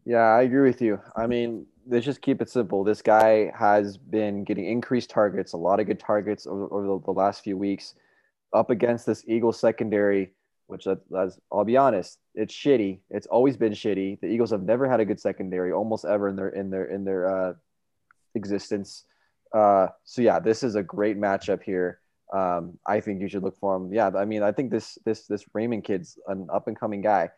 [0.04, 1.00] Yeah, I agree with you.
[1.16, 2.84] I mean, let's just keep it simple.
[2.84, 7.00] This guy has been getting increased targets, a lot of good targets over, over the,
[7.06, 7.94] the, last few weeks,
[8.52, 10.32] up against this Eagles secondary,
[10.68, 13.00] which as I'll be honest, it's shitty.
[13.10, 14.20] It's always been shitty.
[14.20, 17.04] The Eagles have never had a good secondary, almost ever in their in their in
[17.04, 17.54] their uh,
[18.34, 19.04] existence.
[19.52, 22.00] Uh, so yeah, this is a great matchup here.
[22.34, 23.92] Um, I think you should look for him.
[23.92, 27.30] Yeah, I mean, I think this this this Raymond kid's an up and coming guy.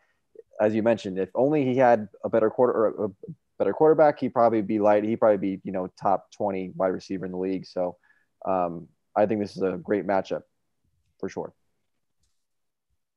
[0.59, 3.09] As you mentioned, if only he had a better quarter or a
[3.57, 5.05] better quarterback, he'd probably be light.
[5.05, 7.65] He'd probably be you know top twenty wide receiver in the league.
[7.65, 7.95] So
[8.45, 10.41] um, I think this is a great matchup
[11.17, 11.53] for sure.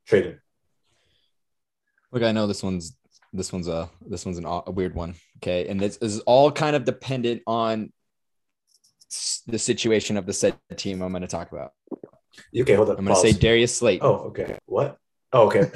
[0.06, 0.40] Traded.
[2.12, 2.96] Look, I know this one's
[3.32, 5.14] this one's a this one's an, a weird one.
[5.38, 7.92] Okay, and this is all kind of dependent on
[9.46, 11.72] the situation of the said team I'm going to talk about.
[12.56, 12.98] Okay, hold on.
[12.98, 14.00] I'm going to say Darius Slate.
[14.02, 14.58] Oh, okay.
[14.66, 14.98] What?
[15.34, 15.68] Oh, okay.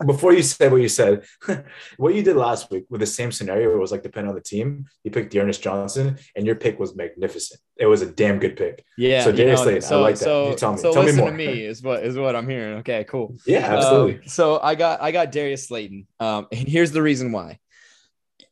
[0.06, 1.24] Before you said what you said,
[1.96, 4.42] what you did last week with the same scenario, it was like depending on the
[4.42, 4.84] team.
[5.04, 7.58] You picked D'Ernest Johnson, and your pick was magnificent.
[7.78, 8.84] It was a damn good pick.
[8.98, 9.24] Yeah.
[9.24, 10.24] So Darius you know, so, I like that.
[10.24, 10.78] So, you tell me.
[10.78, 11.30] So tell listen me more.
[11.30, 12.78] to me is what is what I'm hearing.
[12.78, 13.34] Okay, cool.
[13.46, 14.16] Yeah, absolutely.
[14.16, 17.58] Um, so I got I got Darius Slayton, um, and here's the reason why.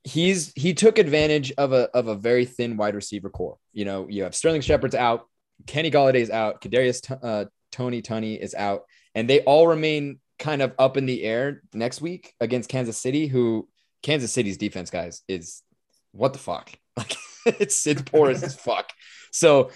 [0.03, 3.59] He's he took advantage of a of a very thin wide receiver core.
[3.75, 5.29] You know, you have Sterling Shepard's out,
[5.67, 8.85] Kenny Golladay's out, Kadarius uh, Toney Tunney is out,
[9.15, 13.26] and they all remain kind of up in the air next week against Kansas City,
[13.26, 13.66] who
[14.03, 15.62] Kansas City's defense, guys, is
[16.12, 16.70] what the fuck?
[16.97, 17.16] Like
[17.47, 18.88] it's it's porous as fuck.
[19.32, 19.72] So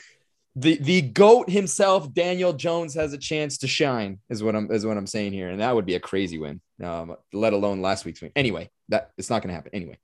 [0.54, 4.86] the the goat himself, Daniel Jones, has a chance to shine, is what I'm is
[4.86, 6.60] what I'm saying here, and that would be a crazy win.
[6.80, 8.30] Um, let alone last week's win.
[8.36, 9.98] Anyway, that it's not going to happen anyway.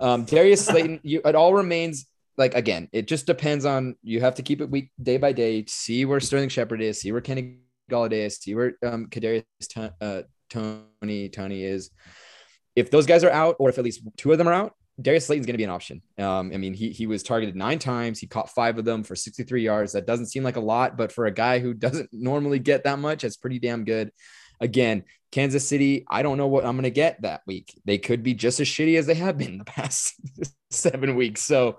[0.00, 2.06] Um, Darius Slayton, you it all remains
[2.36, 5.64] like again, it just depends on you have to keep it week day by day,
[5.68, 7.58] see where Sterling Shepard is, see where Kenny
[7.90, 9.44] Golladay is, see where um Kadarius
[10.00, 11.90] uh, Toney Toney is.
[12.74, 15.26] If those guys are out, or if at least two of them are out, Darius
[15.26, 16.02] Slayton's going to be an option.
[16.18, 18.18] Um, I mean, he he was targeted nine times.
[18.18, 19.92] He caught five of them for 63 yards.
[19.92, 22.98] That doesn't seem like a lot, but for a guy who doesn't normally get that
[22.98, 24.10] much, that's pretty damn good.
[24.58, 27.78] Again, Kansas City, I don't know what I'm going to get that week.
[27.84, 30.14] They could be just as shitty as they have been the past
[30.70, 31.42] seven weeks.
[31.42, 31.78] So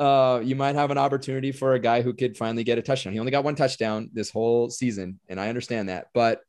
[0.00, 3.12] uh, you might have an opportunity for a guy who could finally get a touchdown.
[3.12, 6.06] He only got one touchdown this whole season, and I understand that.
[6.14, 6.40] But,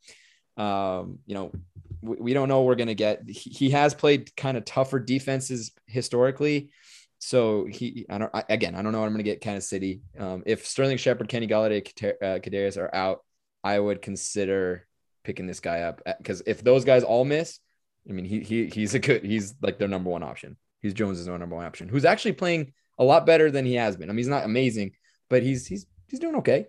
[0.56, 1.52] um, you know,
[2.00, 3.28] we, we don't know we're going to get.
[3.28, 6.70] He, he has played kind of tougher defenses historically.
[7.18, 9.68] So he, I don't, I, again, I don't know what I'm going to get Kansas
[9.68, 10.00] City.
[10.18, 11.82] Um, if Sterling Shepard, Kenny Golladay,
[12.22, 13.22] uh, Kadarius are out,
[13.62, 14.86] I would consider
[15.24, 17.60] picking this guy up because if those guys all miss,
[18.08, 20.56] I mean, he, he he's a good, he's like their number one option.
[20.80, 24.08] He's Jones's number one option, who's actually playing a lot better than he has been.
[24.08, 24.92] I mean, he's not amazing,
[25.28, 26.66] but he's he's he's doing okay.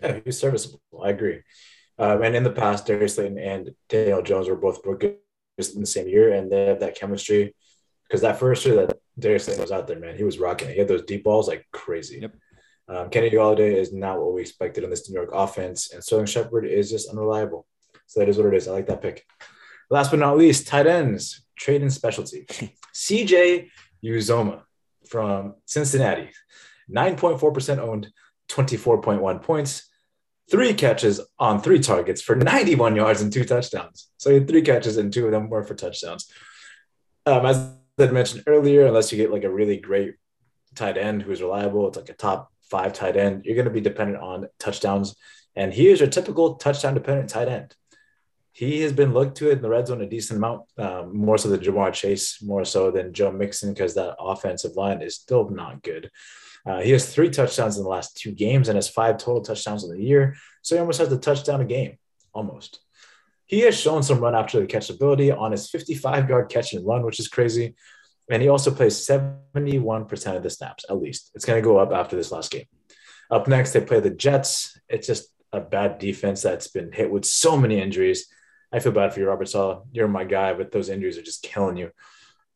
[0.00, 0.80] Yeah, he's serviceable.
[1.02, 1.42] I agree.
[1.98, 5.16] Um, and in the past, Darius Slayton and Daniel Jones were both good
[5.58, 7.54] in the same year, and they have that chemistry.
[8.06, 10.74] Because that first year that Darius Slayton was out there, man, he was rocking it.
[10.74, 12.20] He had those deep balls like crazy.
[12.20, 12.34] Yep.
[12.88, 16.26] Um, Kenny Golladay is not what we expected in this New York offense, and Sterling
[16.26, 17.66] Shepard is just unreliable.
[18.06, 18.68] So that is what it is.
[18.68, 19.26] I like that pick.
[19.90, 22.46] Last but not least, tight ends, trade and specialty.
[22.94, 23.70] CJ
[24.04, 24.62] Uzomah
[25.08, 26.30] from Cincinnati,
[26.90, 28.08] 9.4% owned,
[28.48, 29.88] 24.1 points,
[30.50, 34.08] three catches on three targets for 91 yards and two touchdowns.
[34.18, 36.30] So he had three catches and two of them were for touchdowns.
[37.24, 40.14] Um, as I mentioned earlier, unless you get like a really great
[40.74, 43.80] tight end who's reliable, it's like a top five tight end, you're going to be
[43.80, 45.16] dependent on touchdowns.
[45.56, 47.74] And he is your typical touchdown dependent tight end
[48.56, 51.36] he has been looked to it in the red zone a decent amount, um, more
[51.36, 55.50] so than Ja'Marr Chase, more so than Joe Mixon, because that offensive line is still
[55.50, 56.10] not good.
[56.64, 59.84] Uh, he has three touchdowns in the last two games and has five total touchdowns
[59.84, 60.36] in the year.
[60.62, 61.98] So he almost has a touchdown a game,
[62.32, 62.80] almost.
[63.44, 66.86] He has shown some run after the catch ability on his 55 yard catch and
[66.86, 67.74] run, which is crazy.
[68.30, 71.30] And he also plays 71% of the snaps, at least.
[71.34, 72.64] It's going to go up after this last game.
[73.30, 74.80] Up next, they play the Jets.
[74.88, 78.26] It's just a bad defense that's been hit with so many injuries.
[78.72, 79.78] I feel bad for you, Robert Saleh.
[79.92, 81.90] You're my guy, but those injuries are just killing you.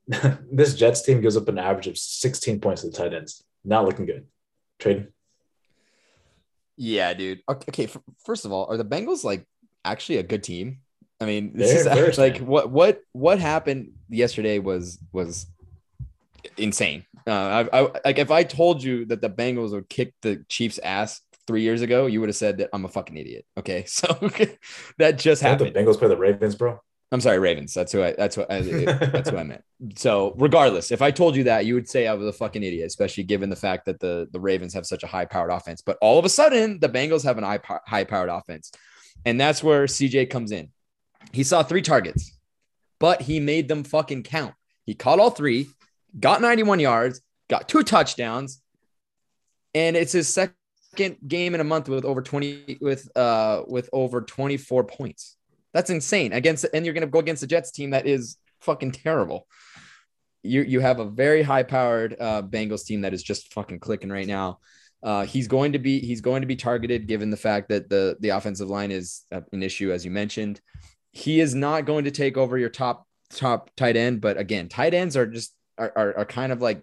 [0.52, 3.44] this Jets team gives up an average of 16 points to the tight ends.
[3.64, 4.26] Not looking good.
[4.78, 5.08] Trade.
[6.76, 7.42] Yeah, dude.
[7.48, 7.88] Okay,
[8.24, 9.46] first of all, are the Bengals like
[9.84, 10.78] actually a good team?
[11.20, 12.46] I mean, this They're is first, like man.
[12.46, 15.46] what what what happened yesterday was was
[16.56, 17.04] insane.
[17.26, 20.78] Uh, I, I like if I told you that the Bengals would kick the Chiefs'
[20.78, 21.20] ass
[21.50, 23.44] three years ago, you would have said that I'm a fucking idiot.
[23.58, 24.06] Okay, so
[24.98, 25.74] that just Don't the happened.
[25.74, 26.78] Bengals play the Ravens, bro.
[27.10, 27.74] I'm sorry, Ravens.
[27.74, 28.12] That's who I.
[28.12, 28.48] That's what.
[28.52, 29.64] I, that's who I meant.
[29.96, 32.86] So, regardless, if I told you that, you would say I was a fucking idiot,
[32.86, 35.82] especially given the fact that the the Ravens have such a high powered offense.
[35.82, 38.70] But all of a sudden, the Bengals have an high powered offense,
[39.24, 40.70] and that's where CJ comes in.
[41.32, 42.38] He saw three targets,
[43.00, 44.54] but he made them fucking count.
[44.86, 45.68] He caught all three,
[46.18, 48.62] got 91 yards, got two touchdowns,
[49.74, 50.54] and it's his second
[50.96, 55.36] game in a month with over 20 with uh with over 24 points.
[55.72, 56.32] That's insane.
[56.32, 59.46] Against and you're going to go against the Jets team that is fucking terrible.
[60.42, 64.10] You you have a very high powered uh, Bengals team that is just fucking clicking
[64.10, 64.58] right now.
[65.02, 68.16] Uh, he's going to be he's going to be targeted given the fact that the
[68.20, 70.60] the offensive line is an issue as you mentioned.
[71.12, 74.94] He is not going to take over your top top tight end, but again, tight
[74.94, 76.82] ends are just are, are, are kind of like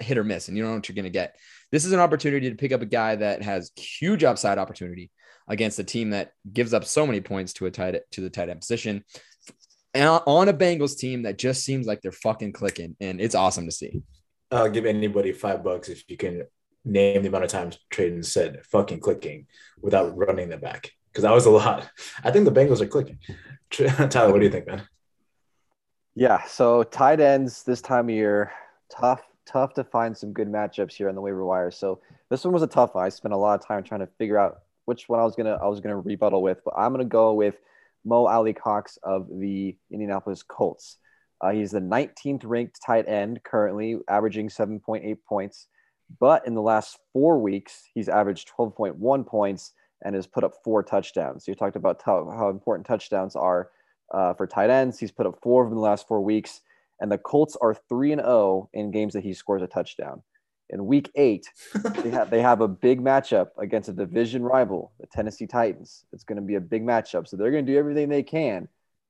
[0.00, 1.36] hit or miss, and you don't know what you're going to get.
[1.72, 5.10] This is an opportunity to pick up a guy that has huge upside opportunity
[5.48, 8.48] against a team that gives up so many points to a tight to the tight
[8.48, 9.04] end position
[9.94, 13.66] and on a Bengals team that just seems like they're fucking clicking, and it's awesome
[13.66, 14.02] to see.
[14.50, 16.44] I'll give anybody five bucks if you can
[16.84, 19.46] name the amount of times Traden said fucking clicking
[19.80, 20.90] without running them back.
[21.10, 21.90] Because that was a lot.
[22.24, 23.18] I think the Bengals are clicking.
[23.70, 24.86] Tyler, what do you think, man?
[26.14, 28.52] Yeah, so tight ends this time of year,
[28.90, 31.70] tough, tough to find some good matchups here on the waiver wire.
[31.70, 33.04] So this one was a tough one.
[33.04, 35.58] I spent a lot of time trying to figure out which one I was gonna
[35.62, 37.56] I was gonna rebuttal with, but I'm gonna go with
[38.04, 40.96] Mo Alie-Cox of the Indianapolis Colts.
[41.40, 45.66] Uh, he's the 19th ranked tight end currently, averaging 7.8 points.
[46.18, 49.72] But in the last four weeks, he's averaged 12.1 points
[50.02, 51.44] and has put up four touchdowns.
[51.44, 53.70] So you talked about how, how important touchdowns are
[54.12, 54.98] uh, for tight ends.
[54.98, 56.62] He's put up four of them in the last four weeks,
[57.00, 60.22] and the Colts are three and zero in games that he scores a touchdown.
[60.68, 61.46] In Week Eight,
[62.02, 66.04] they have they have a big matchup against a division rival, the Tennessee Titans.
[66.12, 68.68] It's going to be a big matchup, so they're going to do everything they can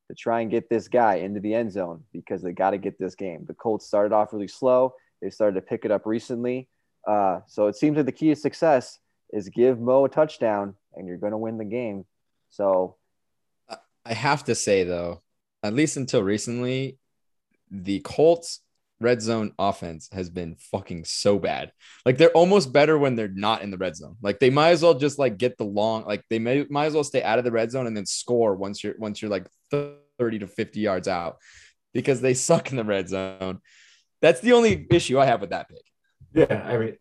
[0.08, 2.98] to try and get this guy into the end zone because they got to get
[2.98, 3.44] this game.
[3.46, 4.94] The Colts started off really slow.
[5.22, 6.68] They started to pick it up recently.
[7.06, 8.98] Uh, so it seems like the key to success
[9.32, 12.04] is give Mo a touchdown and you're going to win the game.
[12.50, 12.96] So
[14.04, 15.22] I have to say though,
[15.62, 16.98] at least until recently,
[17.70, 18.60] the Colts
[19.00, 21.72] red zone offense has been fucking so bad.
[22.04, 24.16] Like they're almost better when they're not in the red zone.
[24.22, 26.94] Like they might as well just like get the long, like they may might as
[26.94, 29.46] well stay out of the red zone and then score once you're once you're like
[29.70, 31.38] 30 to 50 yards out
[31.94, 33.60] because they suck in the red zone.
[34.20, 35.84] That's the only issue I have with that pick.
[36.34, 36.96] Yeah, I mean,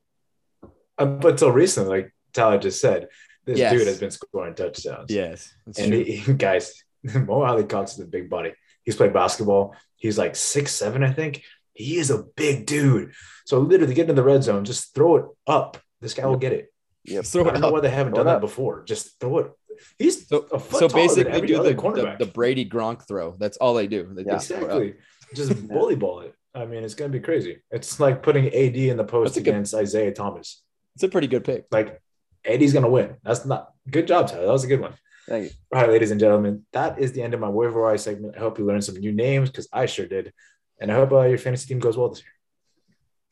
[0.97, 3.09] up until recently, like Tyler just said,
[3.45, 3.74] this Yes.
[3.74, 5.11] dude has been scoring touchdowns.
[5.11, 5.53] Yes.
[5.78, 8.53] and he, guys, Mo Alie-Cox is a big body.
[8.84, 9.76] He's played basketball.
[9.99, 11.43] He's like six seven, I think.
[11.73, 13.13] He is a big dude.
[13.45, 15.77] So literally, get in the red zone, just throw it up.
[16.01, 16.73] This guy will get it.
[17.05, 18.83] Yeah, Throw I it don't know why they haven't Throw done that before.
[18.83, 19.51] Just throw it.
[19.97, 22.65] He's So, a foot so taller than basically every do other the, the, the Brady
[22.69, 23.35] Gronk throw.
[23.39, 24.09] That's all they do.
[24.13, 24.33] They Yeah.
[24.33, 24.93] just throw exactly.
[25.33, 26.35] Just bully ball it.
[26.53, 27.59] I mean, it's gonna be crazy.
[27.71, 30.61] It's like putting AD in the post That's a good- against Isaiah Thomas.
[30.95, 31.65] It's a pretty good pick.
[31.71, 32.01] Like
[32.45, 33.15] AD's gonna win.
[33.23, 34.45] That's not good job, Tyler.
[34.47, 34.93] That was a good one.
[35.30, 35.49] Thank you.
[35.73, 38.36] All right, ladies and gentlemen, that is the end of my waiver wire segment.
[38.36, 40.34] I hope you learned some new names because I sure did,
[40.82, 42.34] and I hope uh, your fantasy team goes well this year.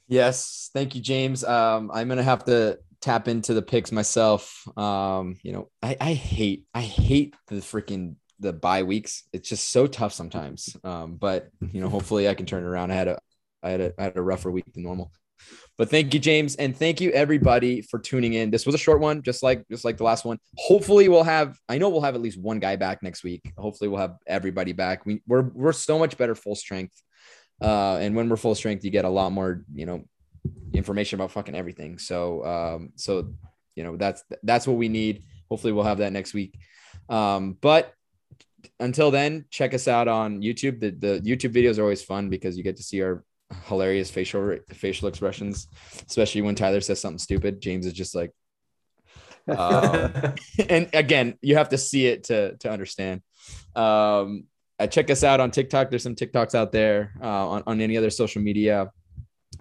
[0.07, 1.43] Yes, thank you, James.
[1.43, 4.65] Um, I'm gonna have to tap into the picks myself.
[4.77, 9.23] Um, you know, I, I hate I hate the freaking the bye weeks.
[9.33, 10.75] It's just so tough sometimes.
[10.83, 12.91] Um, but you know, hopefully I can turn it around.
[12.91, 13.19] I had a
[13.63, 15.11] I had a I had a rougher week than normal.
[15.77, 18.49] But thank you, James, and thank you everybody for tuning in.
[18.49, 20.39] This was a short one, just like just like the last one.
[20.57, 21.57] Hopefully, we'll have.
[21.69, 23.51] I know we'll have at least one guy back next week.
[23.57, 25.05] Hopefully, we'll have everybody back.
[25.05, 26.99] We, we're we're so much better full strength,
[27.61, 30.03] uh, and when we're full strength, you get a lot more, you know,
[30.73, 31.99] information about fucking everything.
[31.99, 33.33] So, um, so
[33.75, 35.25] you know that's that's what we need.
[35.49, 36.57] Hopefully, we'll have that next week.
[37.07, 37.93] Um, but
[38.79, 40.79] until then, check us out on YouTube.
[40.79, 43.23] The the YouTube videos are always fun because you get to see our
[43.65, 45.67] hilarious facial facial expressions,
[46.07, 47.61] especially when Tyler says something stupid.
[47.61, 48.31] James is just like,
[49.47, 50.13] um,
[50.69, 53.21] and again, you have to see it to to understand.
[53.75, 54.45] Um,
[54.89, 55.89] check us out on TikTok.
[55.89, 58.91] There's some TikToks out there uh, on on any other social media.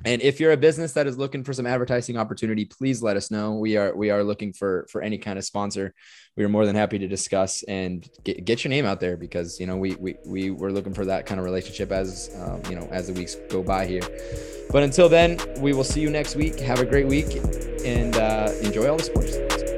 [0.05, 3.31] And if you're a business that is looking for some advertising opportunity, please let us
[3.31, 3.55] know.
[3.55, 5.95] We are we are looking for for any kind of sponsor.
[6.37, 9.59] We are more than happy to discuss and get, get your name out there because
[9.59, 12.77] you know we we we were looking for that kind of relationship as um, you
[12.77, 14.03] know as the weeks go by here.
[14.71, 16.61] But until then, we will see you next week.
[16.61, 17.37] Have a great week
[17.85, 19.76] and uh, enjoy all the sports.